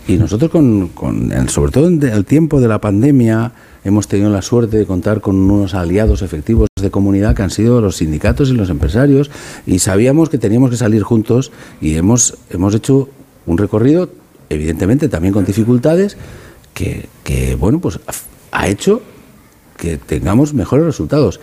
Y 0.07 0.17
nosotros, 0.17 0.51
con, 0.51 0.89
con 0.89 1.31
sobre 1.49 1.71
todo 1.71 1.87
en 1.87 2.01
el 2.03 2.25
tiempo 2.25 2.59
de 2.59 2.67
la 2.67 2.81
pandemia, 2.81 3.53
hemos 3.87 4.09
tenido 4.09 4.29
la 4.29 4.41
suerte 4.41 4.77
de 4.77 4.85
contar 4.85 5.21
con 5.21 5.37
unos 5.37 5.73
aliados 5.73 6.21
efectivos 6.21 6.67
de 6.81 6.91
comunidad 6.91 7.33
que 7.35 7.43
han 7.43 7.49
sido 7.49 7.79
los 7.79 7.97
sindicatos 7.97 8.49
y 8.49 8.53
los 8.53 8.69
empresarios 8.69 9.31
y 9.65 9.79
sabíamos 9.79 10.29
que 10.29 10.37
teníamos 10.37 10.71
que 10.71 10.75
salir 10.75 11.03
juntos 11.03 11.53
y 11.79 11.95
hemos, 11.95 12.37
hemos 12.49 12.75
hecho 12.75 13.07
un 13.45 13.57
recorrido, 13.57 14.09
evidentemente 14.49 15.07
también 15.07 15.33
con 15.33 15.45
dificultades, 15.45 16.17
que, 16.73 17.07
que 17.23 17.55
bueno, 17.55 17.79
pues 17.79 17.99
ha 18.51 18.67
hecho 18.67 19.01
que 19.77 19.97
tengamos 19.97 20.53
mejores 20.53 20.85
resultados. 20.85 21.39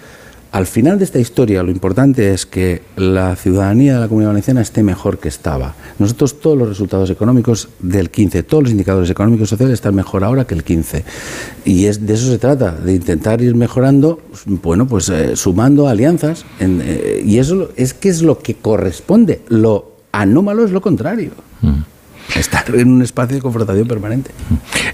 Al 0.54 0.66
final 0.66 0.98
de 1.00 1.04
esta 1.04 1.18
historia 1.18 1.64
lo 1.64 1.72
importante 1.72 2.32
es 2.32 2.46
que 2.46 2.80
la 2.94 3.34
ciudadanía 3.34 3.94
de 3.94 4.00
la 4.02 4.06
Comunidad 4.06 4.30
Valenciana 4.30 4.60
esté 4.60 4.84
mejor 4.84 5.18
que 5.18 5.26
estaba. 5.26 5.74
Nosotros 5.98 6.38
todos 6.38 6.56
los 6.56 6.68
resultados 6.68 7.10
económicos 7.10 7.70
del 7.80 8.08
15, 8.08 8.44
todos 8.44 8.62
los 8.62 8.70
indicadores 8.70 9.10
económicos 9.10 9.48
y 9.48 9.50
sociales 9.50 9.74
están 9.74 9.96
mejor 9.96 10.22
ahora 10.22 10.46
que 10.46 10.54
el 10.54 10.62
15. 10.62 11.04
Y 11.64 11.86
es 11.86 12.06
de 12.06 12.14
eso 12.14 12.30
se 12.30 12.38
trata, 12.38 12.70
de 12.70 12.94
intentar 12.94 13.42
ir 13.42 13.56
mejorando, 13.56 14.20
bueno, 14.46 14.86
pues 14.86 15.08
eh, 15.08 15.34
sumando 15.34 15.88
alianzas. 15.88 16.44
Eh, 16.60 17.24
y 17.26 17.38
eso 17.38 17.70
es 17.74 17.92
que 17.92 18.08
es 18.08 18.22
lo 18.22 18.38
que 18.38 18.54
corresponde. 18.54 19.40
Lo 19.48 19.96
anómalo 20.12 20.64
es 20.64 20.70
lo 20.70 20.80
contrario. 20.80 21.32
Estar 22.34 22.74
en 22.74 22.92
un 22.92 23.02
espacio 23.02 23.36
de 23.36 23.42
confrontación 23.42 23.86
permanente. 23.86 24.30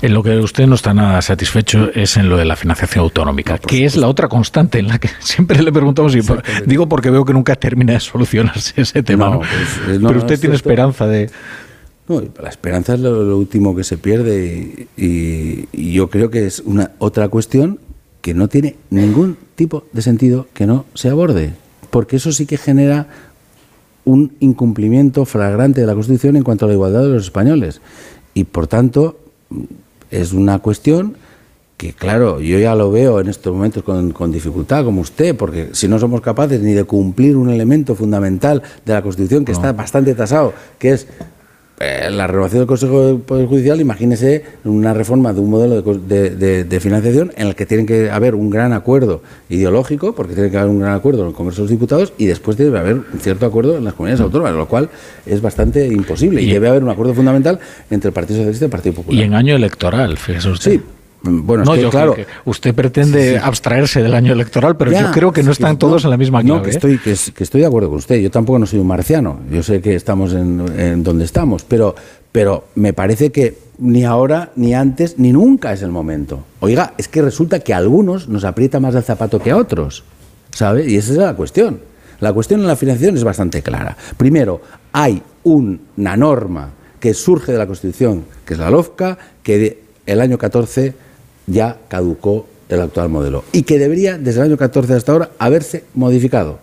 En 0.02 0.12
lo 0.12 0.22
que 0.22 0.36
usted 0.38 0.66
no 0.66 0.74
está 0.74 0.92
nada 0.92 1.22
satisfecho 1.22 1.90
es 1.94 2.16
en 2.16 2.28
lo 2.28 2.36
de 2.36 2.44
la 2.44 2.56
financiación 2.56 3.04
autonómica, 3.04 3.58
que 3.58 3.84
es 3.84 3.96
la 3.96 4.08
otra 4.08 4.28
constante 4.28 4.78
en 4.78 4.88
la 4.88 4.98
que 4.98 5.08
siempre 5.20 5.62
le 5.62 5.72
preguntamos, 5.72 6.14
y 6.14 6.20
digo 6.66 6.88
porque 6.88 7.10
veo 7.10 7.24
que 7.24 7.32
nunca 7.32 7.56
termina 7.56 7.94
de 7.94 8.00
solucionarse 8.00 8.80
ese 8.80 9.02
tema, 9.02 9.38
pues, 9.38 9.50
eh, 9.88 10.00
pero 10.00 10.18
usted 10.18 10.40
tiene 10.40 10.56
esperanza 10.56 11.06
de... 11.06 11.30
No, 12.08 12.20
la 12.42 12.48
esperanza 12.48 12.94
es 12.94 13.00
lo, 13.00 13.36
último 13.38 13.76
que 13.76 13.84
se 13.84 13.96
pierde 13.96 14.88
y, 14.96 15.68
y, 15.72 15.92
yo 15.92 16.10
creo 16.10 16.28
que 16.28 16.44
es 16.44 16.58
una 16.58 16.90
otra 16.98 17.28
cuestión 17.28 17.78
que 18.20 18.34
no 18.34 18.48
tiene 18.48 18.76
ningún 18.90 19.36
tipo 19.54 19.84
de 19.92 20.02
sentido 20.02 20.48
que 20.52 20.66
no 20.66 20.86
se 20.94 21.08
aborde, 21.08 21.52
porque 21.90 22.16
eso 22.16 22.32
sí 22.32 22.46
que 22.46 22.56
genera 22.56 23.06
un 24.10 24.32
incumplimiento 24.40 25.24
flagrante 25.24 25.80
de 25.80 25.86
la 25.86 25.94
Constitución 25.94 26.36
en 26.36 26.42
cuanto 26.42 26.64
a 26.64 26.68
la 26.68 26.74
igualdad 26.74 27.02
de 27.02 27.10
los 27.10 27.24
españoles. 27.24 27.80
Y 28.34 28.44
por 28.44 28.66
tanto, 28.66 29.20
es 30.10 30.32
una 30.32 30.58
cuestión 30.58 31.16
que, 31.76 31.92
claro, 31.92 32.40
yo 32.40 32.58
ya 32.58 32.74
lo 32.74 32.90
veo 32.90 33.20
en 33.20 33.28
estos 33.28 33.54
momentos 33.54 33.84
con, 33.84 34.32
dificultad, 34.32 34.84
como 34.84 35.00
usted, 35.00 35.36
porque 35.36 35.70
si 35.72 35.86
no 35.86 35.98
somos 35.98 36.20
capaces 36.20 36.60
ni 36.60 36.72
de 36.72 36.84
cumplir 36.84 37.36
un 37.36 37.50
elemento 37.50 37.94
fundamental 37.94 38.62
de 38.84 38.92
la 38.92 39.00
Constitución 39.00 39.44
que 39.44 39.52
está 39.52 39.72
bastante 39.72 40.14
tasado, 40.14 40.52
que 40.78 40.90
es 40.90 41.06
la 41.80 42.26
renovación 42.26 42.60
del 42.60 42.66
Consejo 42.66 43.06
del 43.06 43.16
Poder 43.18 43.46
Judicial, 43.46 43.80
imagínese 43.80 44.44
una 44.64 44.92
reforma 44.92 45.32
de 45.32 45.40
un 45.40 45.50
modelo 45.50 45.80
de, 45.80 46.80
financiación 46.80 47.32
en 47.36 47.48
el 47.48 47.54
que 47.54 47.64
tiene 47.64 47.86
que 47.86 48.10
haber 48.10 48.34
un 48.34 48.50
gran 48.50 48.74
acuerdo 48.74 49.22
ideológico, 49.48 50.14
porque 50.14 50.34
tiene 50.34 50.50
que 50.50 50.58
haber 50.58 50.70
un 50.70 50.80
gran 50.80 50.94
acuerdo 50.94 51.22
en 51.22 51.28
el 51.28 51.34
Congreso 51.34 51.62
de 51.62 51.64
los 51.64 51.70
Diputados, 51.70 52.12
y 52.18 52.26
después 52.26 52.58
debe 52.58 52.78
haber 52.78 52.96
un 52.96 53.20
cierto 53.20 53.46
acuerdo 53.46 53.78
en 53.78 53.84
las 53.84 53.94
comunidades 53.94 54.20
autónomas, 54.20 54.52
lo 54.54 54.68
cual 54.68 54.90
es 55.24 55.40
bastante 55.40 55.86
imposible. 55.86 56.42
Y, 56.42 56.50
debe 56.50 56.68
haber 56.68 56.82
un 56.82 56.90
acuerdo 56.90 57.14
fundamental 57.14 57.58
entre 57.90 58.08
el 58.08 58.12
Partido 58.12 58.38
Socialista 58.38 58.64
y 58.64 58.66
el 58.66 58.70
Partido 58.70 58.94
Popular. 58.96 59.18
Y 59.18 59.26
en 59.26 59.34
año 59.34 59.56
electoral, 59.56 60.18
fíjese 60.18 60.50
usted. 60.50 60.72
Sí, 60.72 60.80
bueno, 61.22 61.64
no, 61.64 61.76
yo 61.76 61.90
claro. 61.90 62.16
usted 62.46 62.74
pretende 62.74 63.38
abstraerse 63.38 64.02
del 64.02 64.14
año 64.14 64.32
electoral, 64.32 64.76
pero 64.76 64.92
yo 64.92 65.10
creo 65.12 65.32
que 65.32 65.42
no 65.42 65.52
están 65.52 65.78
todos 65.78 66.04
en 66.04 66.10
la 66.10 66.16
misma 66.16 66.42
clave. 66.42 66.58
No, 66.58 66.62
que 66.62 66.70
estoy, 66.70 66.98
que, 66.98 67.12
estoy 67.12 67.60
de 67.60 67.66
acuerdo 67.66 67.88
con 67.88 67.98
usted. 67.98 68.16
Yo 68.20 68.30
tampoco 68.30 68.58
no 68.58 68.66
soy 68.66 68.78
un 68.78 68.86
marciano. 68.86 69.40
Yo 69.50 69.62
sé 69.62 69.80
que 69.82 69.94
estamos 69.94 70.32
en, 70.32 71.02
donde 71.02 71.24
estamos, 71.24 71.64
pero, 71.64 71.94
pero 72.32 72.64
me 72.74 72.92
parece 72.92 73.30
que 73.30 73.58
ni 73.78 74.04
ahora, 74.04 74.50
ni 74.56 74.74
antes, 74.74 75.18
ni 75.18 75.32
nunca 75.32 75.72
es 75.72 75.82
el 75.82 75.90
momento. 75.90 76.44
Oiga, 76.60 76.94
es 76.96 77.08
que 77.08 77.20
resulta 77.20 77.60
que 77.60 77.74
a 77.74 77.76
algunos 77.76 78.28
nos 78.28 78.44
aprieta 78.44 78.80
más 78.80 78.94
el 78.94 79.02
zapato 79.02 79.40
que 79.40 79.50
a 79.50 79.56
otros, 79.56 80.04
¿sabe? 80.52 80.90
Y 80.90 80.96
esa 80.96 81.12
es 81.12 81.18
la 81.18 81.34
cuestión. 81.34 81.80
La 82.20 82.32
cuestión 82.32 82.60
en 82.60 82.66
la 82.66 82.76
financiación 82.76 83.16
es 83.16 83.24
bastante 83.24 83.62
clara. 83.62 83.96
Primero, 84.16 84.60
hay 84.92 85.22
una 85.42 86.16
norma 86.16 86.70
que 86.98 87.14
surge 87.14 87.52
de 87.52 87.58
la 87.58 87.66
Constitución, 87.66 88.24
que 88.44 88.54
es 88.54 88.60
la 88.60 88.70
LOFCA, 88.70 89.16
que 89.42 89.82
el 90.06 90.20
año 90.20 90.36
14 90.36 90.94
ya 91.46 91.78
caducó 91.88 92.46
el 92.68 92.80
actual 92.80 93.08
modelo 93.08 93.44
y 93.52 93.62
que 93.62 93.78
debería, 93.78 94.18
desde 94.18 94.40
el 94.40 94.46
año 94.46 94.56
14 94.56 94.94
hasta 94.94 95.12
ahora, 95.12 95.30
haberse 95.38 95.84
modificado. 95.94 96.58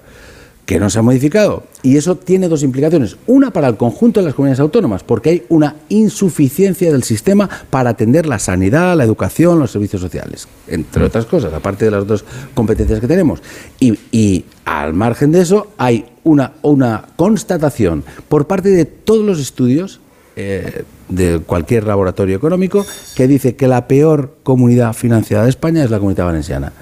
que 0.66 0.82
no 0.82 0.90
se 0.90 1.00
ha 1.00 1.02
modificado. 1.02 1.64
Y 1.82 1.96
eso 1.96 2.18
tiene 2.18 2.50
dos 2.50 2.62
implicaciones. 2.62 3.16
Una 3.26 3.52
para 3.52 3.70
el 3.70 3.78
conjunto 3.78 4.20
de 4.20 4.26
las 4.26 4.36
comunidades 4.36 4.60
autónomas, 4.60 5.02
porque 5.02 5.30
hay 5.30 5.44
una 5.48 5.78
insuficiencia 5.88 6.92
del 6.92 7.04
sistema 7.04 7.50
para 7.70 7.92
atender 7.92 8.26
la 8.26 8.38
sanidad, 8.38 8.98
la 8.98 9.06
educación, 9.06 9.60
los 9.60 9.72
servicios 9.72 10.02
sociales, 10.02 10.46
entre 10.68 11.06
otras 11.06 11.26
cosas, 11.26 11.54
aparte 11.54 11.86
de 11.86 11.92
las 11.92 12.06
dos 12.06 12.26
competencias 12.54 13.00
que 13.00 13.08
tenemos. 13.08 13.42
Y, 13.80 14.44
al 14.66 14.94
margen 14.94 15.32
de 15.32 15.40
eso, 15.40 15.68
hay 15.78 16.06
una, 16.26 16.52
una 16.64 17.06
constatación 17.16 18.04
por 18.28 18.46
parte 18.46 18.70
de 18.70 18.84
todos 18.84 19.26
los 19.26 19.40
estudios 19.40 20.02
eh, 20.40 20.84
de 21.10 21.40
cualquier 21.40 21.86
laboratorio 21.86 22.36
económico 22.36 22.86
que 23.16 23.28
dice 23.28 23.56
que 23.56 23.68
la 23.68 23.88
peor 23.88 24.36
comunidad 24.44 24.94
financiada 24.94 25.46
de 25.46 25.50
España 25.50 25.84
es 25.84 25.90
la 25.90 25.98
comunidad 25.98 26.26
valenciana. 26.26 26.74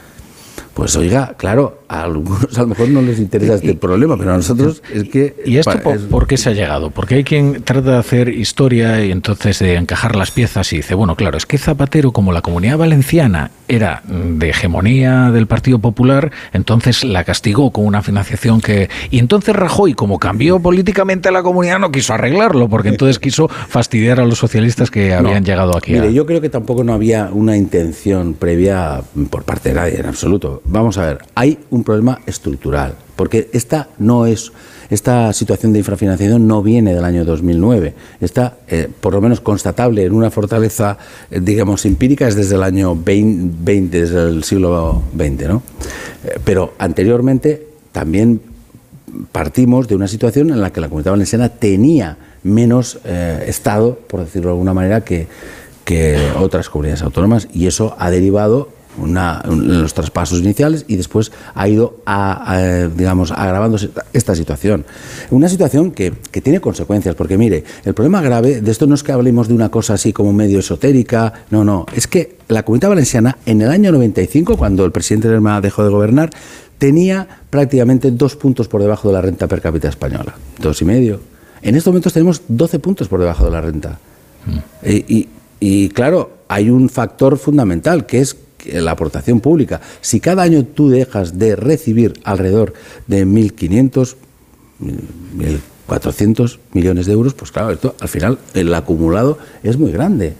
Pues 0.75 0.93
oiga, 0.97 1.35
claro, 1.38 1.79
a 1.88 2.03
algunos 2.03 2.57
a 2.57 2.63
lo 2.63 2.67
mejor 2.67 2.89
no 2.89 3.01
les 3.01 3.17
interesa 3.17 3.55
este 3.55 3.75
problema, 3.75 4.17
pero 4.17 4.33
a 4.33 4.35
nosotros 4.35 4.83
es 4.93 5.05
que... 5.05 5.33
¿Y 5.45 5.55
esto 5.55 5.71
por, 6.09 6.27
qué 6.27 6.35
se 6.35 6.49
ha 6.49 6.51
llegado? 6.51 6.91
Porque 6.91 7.15
hay 7.15 7.23
quien 7.23 7.63
trata 7.63 7.91
de 7.91 7.97
hacer 7.97 8.27
historia 8.27 9.03
y 9.03 9.09
entonces 9.09 9.59
de 9.59 9.75
encajar 9.75 10.17
las 10.17 10.31
piezas 10.31 10.73
y 10.73 10.77
dice, 10.77 10.93
bueno, 10.93 11.15
claro, 11.15 11.38
es 11.38 11.45
que 11.45 11.57
Zapatero, 11.57 12.11
como 12.11 12.33
la 12.33 12.41
comunidad 12.41 12.77
valenciana 12.77 13.51
era 13.69 14.03
de 14.05 14.49
hegemonía 14.49 15.31
del 15.31 15.47
Partido 15.47 15.79
Popular, 15.79 16.33
entonces 16.51 17.05
la 17.05 17.23
castigó 17.23 17.71
con 17.71 17.85
una 17.85 18.01
financiación 18.01 18.59
que... 18.59 18.89
Y 19.11 19.19
entonces 19.19 19.55
Rajoy, 19.55 19.93
como 19.93 20.19
cambió 20.19 20.59
políticamente 20.59 21.29
a 21.29 21.31
la 21.31 21.41
comunidad, 21.41 21.79
no 21.79 21.89
quiso 21.89 22.13
arreglarlo, 22.13 22.67
porque 22.67 22.89
entonces 22.89 23.17
quiso 23.17 23.47
fastidiar 23.47 24.19
a 24.19 24.25
los 24.25 24.39
socialistas 24.39 24.91
que 24.91 25.13
habían 25.13 25.45
llegado 25.45 25.77
aquí. 25.77 25.93
Mire, 25.93 26.13
yo 26.13 26.25
creo 26.25 26.41
que 26.41 26.49
tampoco 26.49 26.83
no 26.83 26.93
había 26.93 27.29
una 27.31 27.55
intención 27.55 28.33
previa 28.33 29.01
por 29.29 29.43
parte 29.43 29.69
de 29.69 29.75
nadie, 29.75 29.99
en 30.01 30.07
absoluto 30.07 30.63
vamos 30.67 30.97
a 30.97 31.06
ver, 31.06 31.19
hay 31.36 31.60
un 31.69 31.84
problema 31.84 32.19
estructural, 32.25 32.95
porque 33.15 33.49
esta 33.54 33.89
no 33.97 34.25
es 34.25 34.51
esta 34.89 35.34
situación 35.34 35.73
de 35.73 35.80
infrafinanciación 35.80 36.47
no 36.47 36.62
viene 36.62 36.93
del 36.93 37.04
año 37.04 37.25
2009. 37.25 37.93
Está, 38.21 38.58
eh, 38.67 38.88
por 38.99 39.13
lo 39.13 39.21
menos, 39.21 39.41
constatable 39.41 40.06
en 40.06 40.13
una 40.13 40.30
fortaleza, 40.30 40.97
eh, 41.32 41.39
digamos, 41.41 41.86
empírica, 41.86 42.28
es 42.28 42.36
desde 42.36 42.56
el 42.56 42.63
año 42.63 42.95
20, 42.95 43.88
desde 43.88 44.28
el 44.28 44.43
siglo 44.43 45.04
XX, 45.15 45.47
¿no? 45.47 45.63
Eh, 46.23 46.39
pero 46.43 46.73
anteriormente 46.78 47.67
también 47.91 48.41
partimos 49.32 49.88
de 49.88 49.95
una 49.95 50.08
situación 50.08 50.49
en 50.49 50.62
la 50.62 50.71
que 50.71 50.82
la 50.82 50.89
comunidad 50.89 51.12
valenciana 51.12 51.49
tenía 51.49 52.17
menos 52.43 52.99
Estado, 53.47 53.97
por 54.08 54.19
decirlo 54.19 54.49
de 54.49 54.54
alguna 54.54 54.73
manera, 54.73 55.01
que, 55.01 55.28
que 55.84 56.19
otras 56.38 56.69
comunidades 56.69 57.01
autónomas, 57.01 57.47
y 57.51 57.65
eso 57.65 57.95
ha 57.97 58.12
derivado 58.12 58.69
una, 58.97 59.43
los 59.47 59.93
traspasos 59.93 60.39
iniciales 60.39 60.86
y 60.88 60.95
después 60.95 61.31
ha 61.53 61.67
ido, 61.67 61.97
a, 62.05 62.89
digamos, 62.95 63.31
agravándose 63.31 63.89
esta 64.13 64.36
situación. 64.36 64.86
Una 65.31 65.49
situación 65.49 65.91
que, 65.91 66.13
que, 66.31 66.41
tiene 66.41 66.60
consecuencias, 66.60 67.15
porque 67.15 67.38
mire, 67.38 67.63
el 67.84 67.93
problema 67.93 68.21
grave 68.21 68.62
de 68.62 68.71
esto 68.71 68.88
no 68.88 68.95
es 68.95 69.03
que 69.03 69.12
hablemos 69.12 69.47
de 69.47 69.53
una 69.53 69.69
cosa 69.69 69.95
así 69.95 70.13
como 70.13 70.34
medio 70.34 70.60
esotérica, 70.60 71.34
no, 71.49 71.63
no, 71.63 71.86
es 71.95 72.08
que 72.08 72.38
la 72.47 72.63
Comunidad 72.63 72.89
Valenciana 72.89 73.38
en 73.45 73.62
el 73.62 73.69
año 73.69 73.91
95, 73.91 74.58
cuando 74.58 74.86
el 74.86 74.91
presidente 74.91 75.27
Lerma 75.27 75.60
dejó 75.62 75.84
de 75.84 75.89
gobernar, 75.89 76.29
tenía 76.77 77.27
prácticamente 77.49 78.12
dos 78.12 78.36
puntos 78.36 78.67
por 78.67 78.81
debajo 78.81 79.08
de 79.08 79.13
la 79.13 79.21
renta 79.21 79.47
per 79.47 79.62
cápita 79.62 79.89
española, 79.89 80.36
dos 80.60 80.81
y 80.81 80.86
medio. 80.86 81.19
En 81.62 81.75
estos 81.75 81.91
momentos 81.91 82.13
tenemos 82.13 82.41
12 82.47 82.79
puntos 82.79 83.08
por 83.08 83.19
debajo 83.19 83.45
de 83.45 83.51
la 83.51 83.62
renta. 83.62 83.97
Mm. 84.45 84.88
y, 84.88 85.27
y 85.60 85.89
claro, 85.89 86.29
hay 86.47 86.69
un 86.69 86.89
factor 86.89 87.38
fundamental 87.38 88.05
que 88.05 88.19
es 88.19 88.38
la 88.73 88.91
aportación 88.91 89.39
pública. 89.39 89.82
Si 90.01 90.19
cada 90.19 90.43
año 90.43 90.63
tú 90.63 90.89
dejas 90.89 91.38
de 91.38 91.56
recibir 91.56 92.13
alrededor 92.23 92.73
de 93.08 93.25
1.500, 93.25 94.15
1.400 95.88 96.60
millones 96.73 97.06
de 97.06 97.13
euros, 97.13 97.34
pues 97.34 97.51
claro, 97.51 97.71
esto 97.71 97.95
al 97.99 98.10
final 98.10 98.39
el 98.54 98.73
acumulado 98.73 99.38
es 99.63 99.78
muy 99.78 99.91
grande. 99.91 100.34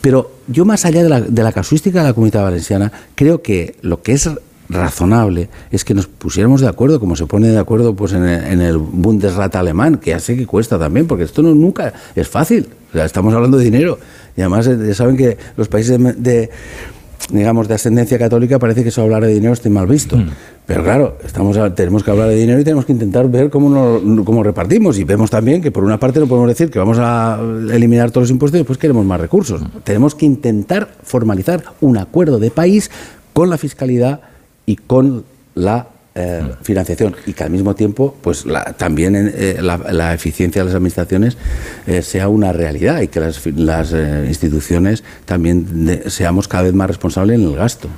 Pero 0.00 0.32
yo 0.48 0.64
más 0.64 0.84
allá 0.84 1.02
de 1.02 1.08
la, 1.08 1.20
de 1.20 1.42
la 1.42 1.52
casuística 1.52 2.00
de 2.00 2.08
la 2.08 2.14
comunidad 2.14 2.42
valenciana, 2.42 2.92
creo 3.14 3.42
que 3.42 3.76
lo 3.82 4.02
que 4.02 4.12
es 4.12 4.28
razonable 4.68 5.48
es 5.70 5.84
que 5.84 5.94
nos 5.94 6.06
pusiéramos 6.06 6.60
de 6.60 6.68
acuerdo, 6.68 6.98
como 7.00 7.16
se 7.16 7.26
pone 7.26 7.48
de 7.48 7.58
acuerdo 7.58 7.94
pues 7.94 8.12
en 8.12 8.24
el, 8.24 8.76
Bundesrat 8.78 9.54
alemán, 9.56 9.98
que 9.98 10.10
ya 10.10 10.18
sé 10.18 10.36
que 10.36 10.46
cuesta 10.46 10.78
también, 10.78 11.06
porque 11.06 11.24
esto 11.24 11.42
nunca 11.42 11.92
es 12.14 12.28
fácil. 12.28 12.68
estamos 12.92 13.34
hablando 13.34 13.58
de 13.58 13.64
dinero. 13.64 13.98
Y 14.36 14.40
además 14.40 14.66
eh, 14.66 14.78
ya 14.86 14.94
saben 14.94 15.16
que 15.16 15.36
los 15.56 15.68
países 15.68 15.98
de, 16.22 16.50
digamos, 17.30 17.68
de 17.68 17.74
ascendencia 17.74 18.18
católica, 18.18 18.58
parece 18.58 18.82
que 18.82 18.88
eso 18.90 19.02
hablar 19.02 19.24
de 19.24 19.32
dinero 19.32 19.52
esté 19.52 19.70
mal 19.70 19.86
visto. 19.86 20.16
Mm. 20.16 20.30
Pero 20.66 20.82
claro, 20.82 21.18
estamos 21.24 21.58
tenemos 21.74 22.02
que 22.02 22.10
hablar 22.10 22.28
de 22.28 22.36
dinero 22.36 22.60
y 22.60 22.64
tenemos 22.64 22.84
que 22.84 22.92
intentar 22.92 23.28
ver 23.28 23.50
cómo, 23.50 24.00
cómo 24.24 24.42
repartimos. 24.42 24.98
Y 24.98 25.04
vemos 25.04 25.30
también 25.30 25.62
que 25.62 25.70
por 25.70 25.84
una 25.84 25.98
parte 25.98 26.20
no 26.20 26.26
podemos 26.26 26.48
decir 26.48 26.70
que 26.70 26.78
vamos 26.78 26.98
a 27.00 27.38
eliminar 27.72 28.10
todos 28.10 28.24
los 28.24 28.30
impuestos 28.30 28.58
y 28.58 28.60
después 28.60 28.78
queremos 28.78 29.04
más 29.04 29.20
recursos. 29.20 29.62
Mm. 29.62 29.66
Tenemos 29.84 30.14
que 30.14 30.26
intentar 30.26 30.88
formalizar 31.02 31.64
un 31.80 31.98
acuerdo 31.98 32.38
de 32.38 32.50
país 32.50 32.90
con 33.32 33.50
la 33.50 33.58
fiscalidad 33.58 34.20
y 34.66 34.76
con 34.76 35.24
la 35.54 35.88
eh, 36.16 36.42
financiación 36.62 37.16
y 37.26 37.32
que 37.32 37.42
al 37.42 37.50
mismo 37.50 37.74
tiempo 37.74 38.16
pues 38.20 38.44
también 38.76 39.32
eh, 39.34 39.58
la, 39.60 40.14
eficiencia 40.14 40.62
de 40.62 40.66
las 40.66 40.74
administraciones 40.76 41.36
eh, 41.88 42.02
sea 42.02 42.28
una 42.28 42.52
realidad 42.52 43.00
y 43.00 43.08
que 43.08 43.18
las, 43.18 43.44
las 43.46 43.92
instituciones 44.26 45.02
también 45.24 46.02
seamos 46.06 46.46
cada 46.46 46.62
vez 46.62 46.72
más 46.72 46.86
responsables 46.86 47.40
en 47.40 47.46
el 47.46 47.56
gasto. 47.56 47.88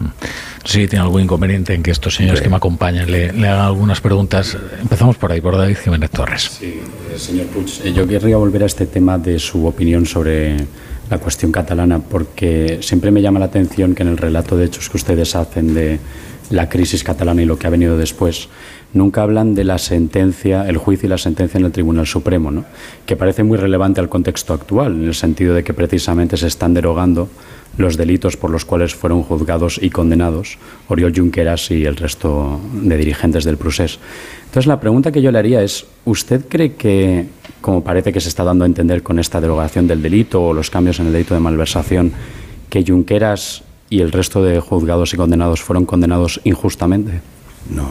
Sí, 0.65 0.89
tiene 0.89 1.05
algún 1.05 1.23
inconveniente 1.23 1.75
en 1.75 1.83
que 1.83 1.91
estos 1.91 2.15
señores 2.15 2.41
que 2.41 2.49
me 2.49 2.57
acompañan 2.57 3.11
le, 3.11 3.29
hagan 3.29 3.67
algunas 3.67 4.01
preguntas. 4.01 4.57
Empezamos 4.81 5.17
por 5.17 5.31
ahí, 5.31 5.43
por 5.43 5.57
David 5.57 5.77
Jiménez 5.77 6.11
Torres. 6.11 6.51
Sí, 6.59 6.81
señor 7.19 7.47
Puig, 7.49 7.93
yo 7.93 8.09
querría 8.09 8.39
volver 8.39 8.63
a 8.63 8.67
este 8.67 8.87
tema 8.87 9.19
de 9.19 9.39
su 9.39 9.67
opinión 9.67 10.07
sobre 10.07 10.57
la 11.11 11.19
cuestión 11.19 11.53
catalana, 11.53 12.01
porque 12.01 12.79
siempre 12.83 13.11
me 13.11 13.23
llama 13.23 13.39
la 13.39 13.47
atención 13.47 13.95
que 13.95 14.03
en 14.03 14.09
el 14.09 14.17
relato 14.17 14.57
de 14.57 14.67
hechos 14.67 14.89
que 14.89 14.97
ustedes 14.97 15.37
hacen 15.37 15.75
de 15.75 16.01
la 16.51 16.69
crisis 16.69 17.05
catalana 17.05 17.43
y 17.43 17.45
lo 17.45 17.59
que 17.59 17.67
ha 17.67 17.71
venido 17.71 17.97
después, 17.99 18.49
nunca 18.93 19.23
hablan 19.23 19.55
de 19.55 19.65
la 19.65 19.79
sentencia, 19.79 20.69
el 20.69 20.77
juicio 20.77 21.07
y 21.07 21.11
la 21.11 21.19
sentencia 21.19 21.59
en 21.59 21.65
el 21.65 21.73
Tribunal 21.73 22.07
Supremo, 22.07 22.51
¿no? 22.51 22.65
que 23.05 23.17
parece 23.17 23.43
muy 23.43 23.59
relevante 23.59 24.01
al 24.01 24.09
contexto 24.09 24.55
actual, 24.55 24.95
en 24.95 25.05
el 25.05 25.15
sentido 25.15 25.55
de 25.55 25.65
que 25.65 25.75
precisamente 25.75 26.37
se 26.37 26.47
están 26.47 26.75
derogando 26.75 27.29
los 27.79 27.97
delitos 27.97 28.37
por 28.37 28.51
los 28.51 28.65
cuales 28.65 28.95
fueron 28.95 29.23
juzgados 29.23 29.79
y 29.83 29.91
condenados 29.91 30.59
Oriol 30.89 31.13
Junqueras 31.15 31.71
y 31.71 31.85
el 31.85 31.97
resto 31.97 32.61
de 32.73 32.97
dirigentes 32.97 33.45
del 33.45 33.59
procés. 33.59 33.99
Entonces, 34.47 34.67
la 34.67 34.81
pregunta 34.81 35.13
que 35.13 35.21
yo 35.21 35.31
le 35.31 35.39
haría 35.39 35.63
es, 35.63 35.85
¿usted 36.07 36.47
cree 36.49 36.73
que, 36.75 37.27
como 37.61 37.85
parece 37.85 38.13
que 38.13 38.21
se 38.21 38.29
está 38.29 38.45
dando 38.45 38.65
a 38.65 38.67
entender 38.67 39.03
con 39.03 39.19
esta 39.19 39.41
derogación 39.41 39.87
del 39.87 40.01
delito 40.01 40.43
o 40.43 40.55
los 40.55 40.71
cambios 40.71 40.99
en 41.01 41.09
el 41.09 41.13
delito 41.13 41.35
de 41.35 41.41
malversación, 41.41 42.13
que 42.71 42.85
Junqueras 42.87 43.63
y 43.89 44.01
el 44.01 44.13
resto 44.13 44.43
de 44.43 44.61
juzgados 44.61 45.15
y 45.15 45.17
condenados 45.17 45.63
fueron 45.63 45.87
condenados 45.87 46.41
injustamente? 46.45 47.21
No, 47.71 47.89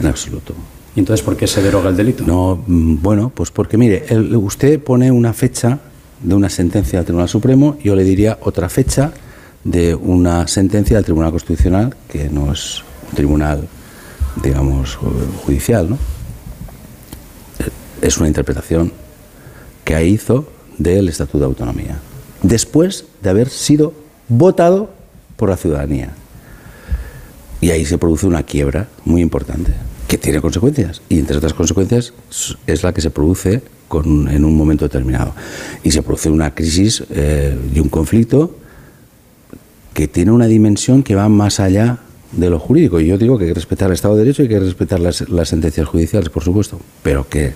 en 0.00 0.06
absoluto. 0.06 0.54
¿Y 0.94 1.00
entonces 1.00 1.24
por 1.24 1.36
qué 1.36 1.46
se 1.46 1.62
deroga 1.62 1.90
el 1.90 1.96
delito? 1.96 2.24
No, 2.26 2.62
mm, 2.66 3.02
bueno, 3.02 3.32
pues 3.34 3.50
porque 3.50 3.78
mire, 3.78 4.06
usted 4.36 4.80
pone 4.82 5.10
una 5.10 5.32
fecha 5.32 5.78
de 6.22 6.34
una 6.34 6.48
sentencia 6.48 6.98
del 6.98 7.06
Tribunal 7.06 7.28
Supremo, 7.28 7.76
yo 7.82 7.96
le 7.96 8.04
diría 8.04 8.38
otra 8.42 8.68
fecha 8.68 9.12
de 9.64 9.94
una 9.94 10.46
sentencia 10.48 10.96
del 10.96 11.04
Tribunal 11.04 11.30
Constitucional, 11.30 11.94
que 12.08 12.28
no 12.28 12.52
es 12.52 12.82
un 13.08 13.16
tribunal, 13.16 13.68
digamos, 14.42 14.96
judicial, 15.44 15.90
¿no? 15.90 15.98
Es 18.00 18.18
una 18.18 18.28
interpretación 18.28 18.92
que 19.84 20.06
hizo 20.06 20.48
del 20.78 21.08
Estatuto 21.08 21.38
de 21.38 21.44
Autonomía, 21.44 21.98
después 22.42 23.06
de 23.22 23.30
haber 23.30 23.48
sido 23.48 23.94
votado 24.28 24.90
por 25.36 25.48
la 25.48 25.56
ciudadanía. 25.56 26.10
Y 27.60 27.70
ahí 27.70 27.84
se 27.84 27.98
produce 27.98 28.26
una 28.26 28.42
quiebra 28.42 28.88
muy 29.04 29.22
importante, 29.22 29.72
que 30.08 30.18
tiene 30.18 30.40
consecuencias. 30.40 31.02
Y 31.08 31.18
entre 31.18 31.36
otras 31.36 31.54
consecuencias 31.54 32.12
es 32.66 32.82
la 32.82 32.92
que 32.92 33.00
se 33.00 33.10
produce 33.10 33.62
con, 33.88 34.28
en 34.28 34.44
un 34.44 34.56
momento 34.56 34.84
determinado. 34.84 35.34
Y 35.82 35.90
se 35.90 36.02
produce 36.02 36.30
una 36.30 36.54
crisis 36.54 37.04
eh, 37.10 37.56
y 37.74 37.78
un 37.78 37.88
conflicto 37.88 38.56
que 39.94 40.08
tiene 40.08 40.32
una 40.32 40.46
dimensión 40.46 41.02
que 41.02 41.14
va 41.14 41.28
más 41.28 41.60
allá 41.60 41.98
de 42.32 42.50
lo 42.50 42.58
jurídico. 42.58 42.98
Y 43.00 43.06
yo 43.06 43.18
digo 43.18 43.38
que 43.38 43.44
hay 43.44 43.50
que 43.50 43.54
respetar 43.54 43.88
el 43.88 43.94
Estado 43.94 44.16
de 44.16 44.24
Derecho 44.24 44.42
y 44.42 44.46
hay 44.46 44.48
que 44.48 44.60
respetar 44.60 45.00
las, 45.00 45.28
las 45.28 45.48
sentencias 45.48 45.86
judiciales, 45.86 46.30
por 46.30 46.42
supuesto, 46.42 46.80
pero 47.02 47.28
que 47.28 47.52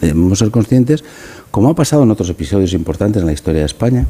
debemos 0.00 0.38
ser 0.38 0.50
conscientes, 0.50 1.04
como 1.50 1.68
ha 1.68 1.74
pasado 1.74 2.02
en 2.02 2.10
otros 2.10 2.28
episodios 2.30 2.72
importantes 2.72 3.20
en 3.20 3.26
la 3.26 3.32
historia 3.32 3.60
de 3.60 3.66
España, 3.66 4.06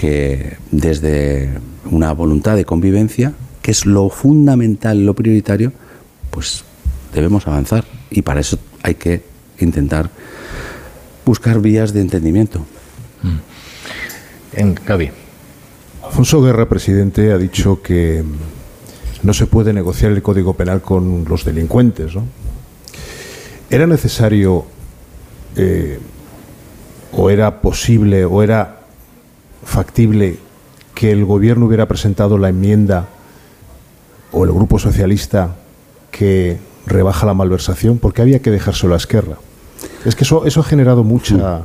que 0.00 0.56
desde 0.70 1.50
una 1.90 2.14
voluntad 2.14 2.56
de 2.56 2.64
convivencia, 2.64 3.34
que 3.60 3.70
es 3.70 3.84
lo 3.84 4.08
fundamental, 4.08 5.04
lo 5.04 5.12
prioritario, 5.12 5.74
pues 6.30 6.64
debemos 7.12 7.46
avanzar 7.46 7.84
y 8.08 8.22
para 8.22 8.40
eso 8.40 8.58
hay 8.82 8.94
que 8.94 9.22
intentar 9.58 10.08
buscar 11.26 11.60
vías 11.60 11.92
de 11.92 12.00
entendimiento. 12.00 12.64
En 14.54 14.74
Gaby. 14.86 15.10
Alfonso 16.02 16.40
Guerra, 16.40 16.66
presidente, 16.66 17.30
ha 17.32 17.36
dicho 17.36 17.82
que 17.82 18.24
no 19.22 19.34
se 19.34 19.44
puede 19.44 19.74
negociar 19.74 20.12
el 20.12 20.22
Código 20.22 20.54
Penal 20.54 20.80
con 20.80 21.26
los 21.28 21.44
delincuentes. 21.44 22.14
¿no? 22.14 22.24
¿Era 23.68 23.86
necesario 23.86 24.64
eh, 25.56 25.98
o 27.12 27.28
era 27.28 27.60
posible 27.60 28.24
o 28.24 28.42
era 28.42 28.79
factible 29.64 30.38
que 30.94 31.12
el 31.12 31.24
gobierno 31.24 31.66
hubiera 31.66 31.86
presentado 31.86 32.38
la 32.38 32.48
enmienda 32.48 33.08
o 34.32 34.44
el 34.44 34.52
grupo 34.52 34.78
socialista 34.78 35.56
que 36.10 36.58
rebaja 36.86 37.26
la 37.26 37.34
malversación? 37.34 37.98
porque 37.98 38.22
había 38.22 38.40
que 38.40 38.50
dejárselo 38.50 38.94
a 38.94 38.96
Esquerra? 38.96 39.36
Es 40.04 40.14
que 40.14 40.24
eso, 40.24 40.44
eso 40.46 40.60
ha 40.60 40.64
generado 40.64 41.04
mucha, 41.04 41.62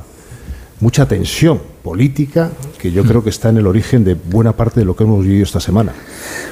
mucha 0.80 1.08
tensión 1.08 1.60
política 1.84 2.52
que 2.80 2.92
yo 2.92 3.04
creo 3.04 3.24
que 3.24 3.30
está 3.30 3.50
en 3.50 3.58
el 3.58 3.68
origen 3.68 4.04
de 4.04 4.14
buena 4.14 4.54
parte 4.54 4.80
de 4.80 4.86
lo 4.86 4.96
que 4.96 5.04
hemos 5.04 5.24
vivido 5.24 5.44
esta 5.44 5.60
semana. 5.60 5.94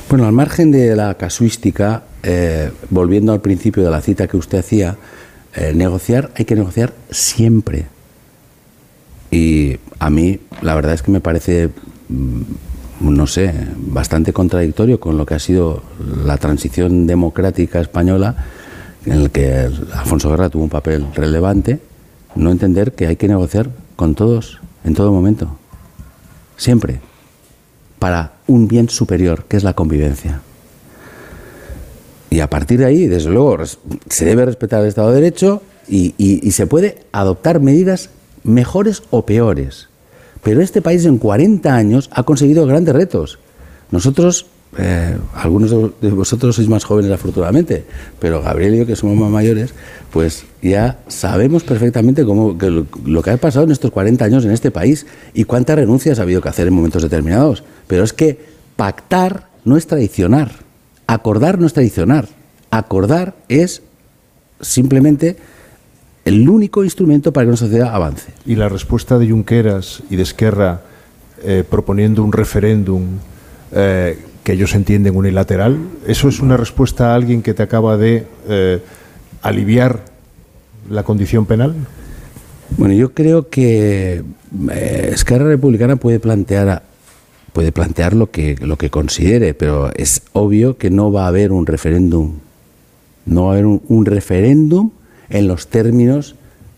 Bueno, 0.10 0.25
al 0.25 0.34
margen 0.34 0.71
de 0.71 0.95
la 0.95 1.15
casuística, 1.15 2.03
eh, 2.21 2.71
volviendo 2.89 3.34
al 3.34 3.41
principio 3.41 3.84
de 3.84 3.89
la 3.89 4.01
cita 4.01 4.27
que 4.27 4.38
usted 4.38 4.60
hacía, 4.60 4.97
eh, 5.56 5.73
negociar 5.75 6.32
hay 6.36 6.45
que 6.45 6.56
negociar 6.56 6.93
siempre. 7.12 7.86
Y 9.33 9.79
a 9.97 10.11
mí 10.11 10.39
la 10.61 10.75
verdad 10.75 10.93
es 10.93 11.01
que 11.01 11.09
me 11.09 11.19
parece, 11.19 11.69
mm, 12.07 12.41
no 12.99 13.25
sé, 13.25 13.51
bastante 13.77 14.31
contradictorio 14.31 14.99
con 14.99 15.17
lo 15.17 15.25
que 15.25 15.33
ha 15.33 15.39
sido 15.39 15.81
la 16.23 16.37
transición 16.37 17.07
democrática 17.07 17.81
española, 17.81 18.35
en 19.07 19.13
el 19.13 19.31
que 19.31 19.71
Alfonso 19.91 20.29
Guerra 20.29 20.51
tuvo 20.51 20.63
un 20.65 20.69
papel 20.69 21.07
relevante, 21.15 21.79
no 22.35 22.51
entender 22.51 22.91
que 22.91 23.07
hay 23.07 23.15
que 23.15 23.27
negociar 23.27 23.71
con 23.95 24.13
todos, 24.13 24.59
en 24.85 24.93
todo 24.93 25.11
momento, 25.11 25.57
siempre, 26.55 27.01
para 27.97 28.33
un 28.45 28.67
bien 28.67 28.87
superior, 28.87 29.45
que 29.45 29.57
es 29.57 29.63
la 29.63 29.73
convivencia. 29.73 30.41
Y 32.29 32.39
a 32.39 32.51
partir 32.51 32.77
de 32.79 32.85
ahí, 32.85 33.07
desde 33.07 33.31
luego, 33.31 33.57
se 34.09 34.25
debe 34.25 34.45
respetar 34.45 34.81
el 34.81 34.89
Estado 34.89 35.09
de 35.09 35.15
Derecho 35.15 35.63
y, 35.87 36.51
se 36.51 36.67
puede 36.67 36.99
adoptar 37.11 37.59
medidas 37.59 38.11
mejores 38.43 39.03
o 39.10 39.25
peores. 39.25 39.89
Pero 40.43 40.62
este 40.62 40.82
país 40.82 41.06
en 41.06 41.17
40 41.17 41.73
años 41.73 42.10
ha 42.12 42.23
conseguido 42.23 42.65
grandes 42.65 42.93
retos. 42.93 43.39
Nosotros, 43.91 44.47
eh, 44.77 45.17
algunos 45.34 45.71
de 45.71 46.10
vosotros 46.10 46.56
sois 46.56 46.67
más 46.67 46.84
jóvenes 46.84 47.12
afortunadamente, 47.12 47.86
pero 48.19 48.41
Gabriel 48.41 48.75
y 48.75 48.77
yo, 48.79 48.86
que 48.86 48.95
somos 48.95 49.15
más 49.15 49.29
mayores, 49.29 49.73
pues 50.12 50.45
ya 50.62 50.99
sabemos 51.08 51.63
perfectamente 51.63 52.25
cómo, 52.25 52.58
lo, 52.60 52.86
lo, 53.06 53.21
que 53.21 53.32
ha 53.32 53.38
pasado 53.38 53.65
en 53.65 53.71
estos 53.71 53.91
40 53.91 54.25
años 54.25 54.43
en 54.45 54.51
este 54.51 54.71
país 54.71 55.06
y 55.34 55.45
cuántas 55.45 55.77
renuncias 55.77 56.19
ha 56.19 56.23
habido 56.23 56.41
que 56.41 56.49
hacer 56.49 56.67
en 56.67 56.73
momentos 56.73 57.03
determinados. 57.03 57.63
Pero 57.88 58.03
es 58.03 58.12
que 58.12 58.39
pactar 58.75 59.47
no 59.63 59.77
es 59.77 59.88
traicionar, 59.88 60.51
acordar 61.08 61.60
no 61.60 61.67
es 61.67 61.73
traicionar, 61.73 62.27
acordar 62.69 63.36
es 63.47 63.82
simplemente 64.60 65.38
el 66.25 66.47
único 66.47 66.83
instrumento 66.83 67.33
para 67.33 67.45
que 67.45 67.49
una 67.49 67.57
sociedad 67.57 67.93
avance. 67.93 68.31
Y 68.45 68.55
la 68.55 68.69
respuesta 68.69 69.17
de 69.19 69.29
Junqueras 69.29 70.03
y 70.09 70.15
de 70.15 70.23
Esquerra 70.23 70.81
eh, 71.43 71.63
proponiendo 71.69 72.23
un 72.23 72.31
referéndum 72.31 73.03
eh, 73.73 74.17
que 74.43 74.53
ellos 74.53 74.73
entienden 74.75 75.15
unilateral, 75.15 75.77
¿eso 76.07 76.29
es 76.29 76.39
una 76.39 76.57
respuesta 76.57 77.12
a 77.12 77.15
alguien 77.15 77.41
que 77.41 77.53
te 77.53 77.63
acaba 77.63 77.97
de 77.97 78.25
eh, 78.47 78.81
aliviar 79.41 80.05
la 80.89 81.03
condición 81.03 81.45
penal? 81.45 81.75
Bueno, 82.77 82.93
yo 82.93 83.13
creo 83.13 83.49
que 83.49 84.23
Esquerra 85.12 85.45
Republicana 85.45 85.95
puede 85.97 86.19
plantear 86.19 86.83
puede 87.51 87.71
plantear 87.71 88.13
lo 88.13 88.31
que 88.31 88.55
lo 88.59 88.77
que 88.77 88.89
considere, 88.89 89.53
pero 89.53 89.91
es 89.95 90.23
obvio 90.33 90.77
que 90.77 90.89
no 90.89 91.12
va 91.12 91.25
a 91.25 91.27
haber 91.27 91.51
un 91.51 91.67
referéndum. 91.67 92.33
No 93.25 93.45
va 93.45 93.49
a 93.49 93.53
haber 93.53 93.65
un 93.65 94.05
referéndum 94.05 94.89
en 95.33 95.47
los 95.47 95.67
términos 95.67 96.35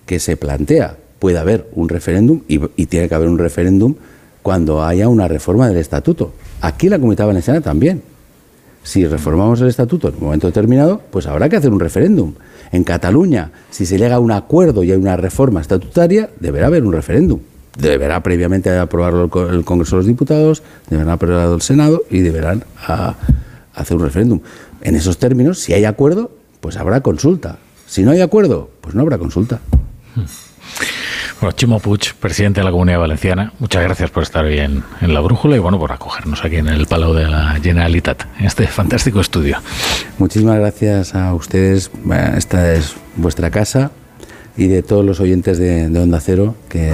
que 0.07 0.19
se 0.19 0.37
plantea. 0.37 0.97
Puede 1.19 1.37
haber 1.37 1.69
un 1.73 1.89
referéndum 1.89 2.41
y, 2.47 2.57
tiene 2.87 3.07
que 3.07 3.15
haber 3.15 3.29
un 3.29 3.37
referéndum 3.37 3.95
cuando 4.41 4.83
haya 4.83 5.07
una 5.07 5.27
reforma 5.27 5.67
del 5.67 5.77
estatuto. 5.77 6.33
Aquí 6.61 6.89
la 6.89 6.97
Comunidad 6.97 7.27
Valenciana 7.27 7.61
también. 7.61 8.01
Si 8.83 9.05
reformamos 9.05 9.61
el 9.61 9.67
estatuto 9.67 10.09
en 10.09 10.15
un 10.15 10.23
momento 10.25 10.47
determinado, 10.47 11.01
pues 11.11 11.27
habrá 11.27 11.49
que 11.49 11.55
hacer 11.57 11.71
un 11.71 11.79
referéndum. 11.79 12.33
En 12.71 12.83
Cataluña, 12.83 13.51
si 13.71 13.85
se 13.85 13.97
llega 13.97 14.15
a 14.15 14.19
un 14.19 14.31
acuerdo 14.31 14.83
y 14.83 14.91
hay 14.91 14.97
una 14.97 15.17
reforma 15.17 15.61
estatutaria, 15.61 16.29
deberá 16.39 16.67
haber 16.67 16.83
un 16.83 16.93
referéndum. 16.93 17.39
Deberá 17.77 18.21
previamente 18.21 18.69
aprobarlo 18.77 19.29
el 19.49 19.65
Congreso 19.65 19.95
de 19.95 19.99
los 20.01 20.07
Diputados, 20.07 20.63
deberá 20.89 21.13
aprobarlo 21.13 21.55
el 21.55 21.61
Senado 21.61 22.03
y 22.09 22.19
deberán 22.19 22.63
hacer 23.73 23.97
un 23.97 24.03
referéndum. 24.03 24.39
En 24.81 24.95
esos 24.95 25.17
términos, 25.17 25.59
si 25.59 25.73
hay 25.73 25.85
acuerdo, 25.85 26.31
pues 26.61 26.77
habrá 26.77 27.01
consulta. 27.01 27.57
Si 27.87 28.03
no 28.03 28.11
hay 28.11 28.21
acuerdo, 28.21 28.69
pues 28.81 28.95
no 28.95 29.01
habrá 29.01 29.17
consulta. 29.17 29.59
Bueno, 31.41 31.51
Chimo 31.51 31.79
Puig, 31.79 32.13
presidente 32.19 32.61
de 32.61 32.63
la 32.63 32.71
Comunidad 32.71 32.99
Valenciana, 32.99 33.51
muchas 33.59 33.83
gracias 33.83 34.09
por 34.09 34.23
estar 34.23 34.45
hoy 34.45 34.57
en, 34.57 34.83
La 35.01 35.19
Brújula 35.19 35.57
y 35.57 35.59
bueno, 35.59 35.77
por 35.77 35.91
acogernos 35.91 36.45
aquí 36.45 36.55
en 36.55 36.69
el 36.69 36.87
Palau 36.87 37.13
de 37.13 37.27
la 37.27 37.59
Generalitat, 37.61 38.23
en 38.39 38.45
este 38.45 38.65
fantástico 38.67 39.19
estudio. 39.19 39.57
Muchísimas 40.17 40.57
gracias 40.57 41.13
a 41.13 41.33
ustedes. 41.33 41.91
Esta 42.37 42.73
es 42.73 42.95
vuestra 43.17 43.51
casa 43.51 43.91
y 44.55 44.67
de 44.67 44.81
todos 44.81 45.03
los 45.03 45.19
oyentes 45.19 45.57
de, 45.57 45.85
Onda 45.99 46.21
Cero, 46.21 46.55
que, 46.69 46.93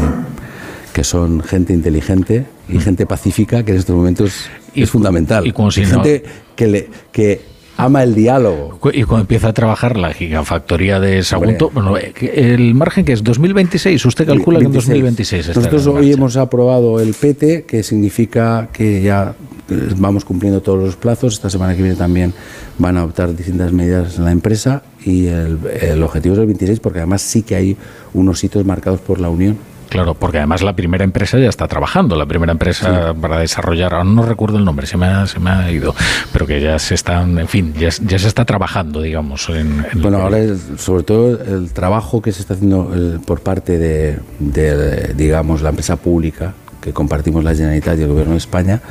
que, 0.92 1.04
son 1.04 1.42
gente 1.44 1.72
inteligente 1.72 2.46
y 2.68 2.78
mm. 2.78 2.82
gente 2.82 3.06
pacífica, 3.06 3.64
que 3.64 3.74
en 3.74 3.78
estos 3.78 3.96
momentos 3.96 4.50
es 4.74 4.90
fundamental. 4.90 5.46
Y, 5.46 5.54
si 5.72 5.86
gente 5.86 6.24
que, 6.56 6.68
le, 6.68 6.90
que 7.12 7.42
ama 7.78 8.04
el 8.04 8.16
diálogo. 8.16 8.80
Y 8.94 9.04
cuando 9.04 9.22
empieza 9.22 9.50
a 9.50 9.54
trabajar 9.54 9.98
la 9.98 10.14
gigafactoría 10.14 11.00
de 11.00 11.24
Sagunto, 11.24 11.70
bueno, 11.74 11.98
eh, 11.98 12.14
el 12.36 12.74
margen 12.76 13.06
que 13.06 13.14
es 13.14 13.24
2026, 13.24 14.06
usted 14.06 14.26
calcula 14.26 14.60
que 14.60 14.66
en 14.66 14.72
2026 14.72 15.56
Nosotros 15.56 15.88
hoy 15.88 16.12
hemos 16.12 16.38
aprobado 16.38 17.00
el 17.00 17.14
PT, 17.14 17.64
que 17.64 17.84
significa 17.84 18.70
que 18.72 19.02
ya 19.02 19.36
eh, 19.70 19.90
vamos 19.98 20.26
cumpliendo 20.26 20.62
todos 20.62 20.84
los 20.84 20.96
plazos. 20.96 21.34
Esta 21.34 21.50
semana 21.50 21.76
que 21.76 21.82
viene 21.82 21.98
también 21.98 22.34
van 22.78 22.98
a 22.98 23.02
adoptar 23.02 23.36
distintas 23.36 23.72
medidas 23.72 24.18
en 24.18 24.26
la 24.26 24.32
empresa 24.32 24.84
y 25.04 25.28
el, 25.28 25.60
el 25.82 26.04
objetivo 26.04 26.36
es 26.36 26.40
el 26.40 26.48
26 26.48 26.80
porque 26.80 27.00
además 27.00 27.22
sí 27.22 27.44
que 27.44 27.56
hay 27.56 27.78
unos 28.14 28.44
hitos 28.44 28.66
marcados 28.66 29.00
por 29.02 29.20
la 29.20 29.30
Unión 29.30 29.58
Claro, 29.92 30.14
porque 30.14 30.38
además 30.38 30.62
la 30.62 30.74
primera 30.74 31.04
empresa 31.04 31.38
ya 31.38 31.50
está 31.50 31.68
trabajando, 31.68 32.16
la 32.16 32.26
primera 32.26 32.54
empresa 32.54 33.14
para 33.14 33.40
desarrollar, 33.40 33.94
aún 33.94 34.16
no 34.16 34.26
recuerdo 34.26 34.58
el 34.58 34.64
nombre, 34.64 34.88
se 34.88 34.96
me, 34.96 35.06
ha, 35.06 35.28
se 35.28 35.38
me 35.38 35.50
ha 35.50 35.70
ido, 35.70 35.94
pero 36.32 36.48
que 36.48 36.62
ya 36.62 36.80
se 36.80 36.96
están, 36.96 37.38
en 37.38 37.50
fin, 37.50 37.74
ya, 37.74 37.92
se 37.92 38.16
está 38.16 38.46
trabajando, 38.46 39.02
digamos. 39.02 39.50
En, 39.50 39.86
bueno, 39.96 40.20
ahora 40.20 40.38
sobre 40.78 41.04
todo 41.04 41.44
el 41.44 41.74
trabajo 41.74 42.22
que 42.22 42.32
se 42.32 42.40
está 42.40 42.54
haciendo 42.54 42.90
por 43.26 43.42
parte 43.42 43.78
de, 43.78 45.14
digamos, 45.14 45.62
la 45.62 45.72
empresa 45.72 45.98
pública, 45.98 46.54
que 46.80 46.94
compartimos 46.94 47.44
la 47.44 47.54
Generalitat 47.54 48.00
y 48.00 48.04
el 48.04 48.08
Gobierno 48.08 48.32
de 48.32 48.38
España, 48.38 48.82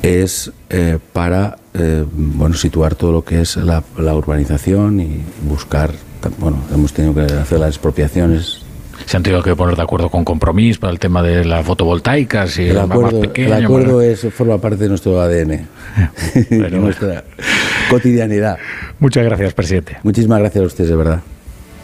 es 0.00 0.50
eh, 0.70 0.98
para 1.12 1.58
eh, 1.74 2.02
bueno 2.10 2.54
situar 2.54 2.94
todo 2.94 3.12
lo 3.12 3.24
que 3.26 3.42
es 3.42 3.56
la, 3.56 3.84
la 3.98 4.14
urbanización 4.14 5.00
y 5.00 5.22
buscar, 5.46 5.92
bueno, 6.38 6.64
hemos 6.72 6.94
tenido 6.94 7.14
que 7.14 7.30
hacer 7.30 7.60
las 7.60 7.68
expropiaciones 7.68 8.63
se 9.06 9.16
han 9.16 9.22
tenido 9.22 9.42
que 9.42 9.54
poner 9.54 9.76
de 9.76 9.82
acuerdo 9.82 10.08
con 10.08 10.24
compromiso 10.24 10.80
para 10.80 10.92
el 10.92 10.98
tema 10.98 11.22
de 11.22 11.44
las 11.44 11.64
fotovoltaicas 11.64 12.58
y 12.58 12.68
el, 12.68 12.78
acuerdo, 12.78 13.22
el 13.34 13.52
acuerdo 13.52 14.02
es, 14.02 14.26
forma 14.32 14.58
parte 14.58 14.84
de 14.84 14.88
nuestro 14.88 15.20
ADN, 15.20 15.66
de 16.50 16.70
nuestra 16.72 17.24
cotidianidad. 17.90 18.58
Muchas 18.98 19.24
gracias, 19.24 19.54
presidente. 19.54 19.98
Muchísimas 20.02 20.38
gracias 20.38 20.62
a 20.62 20.66
ustedes, 20.66 20.90
de 20.90 20.96
verdad. 20.96 21.20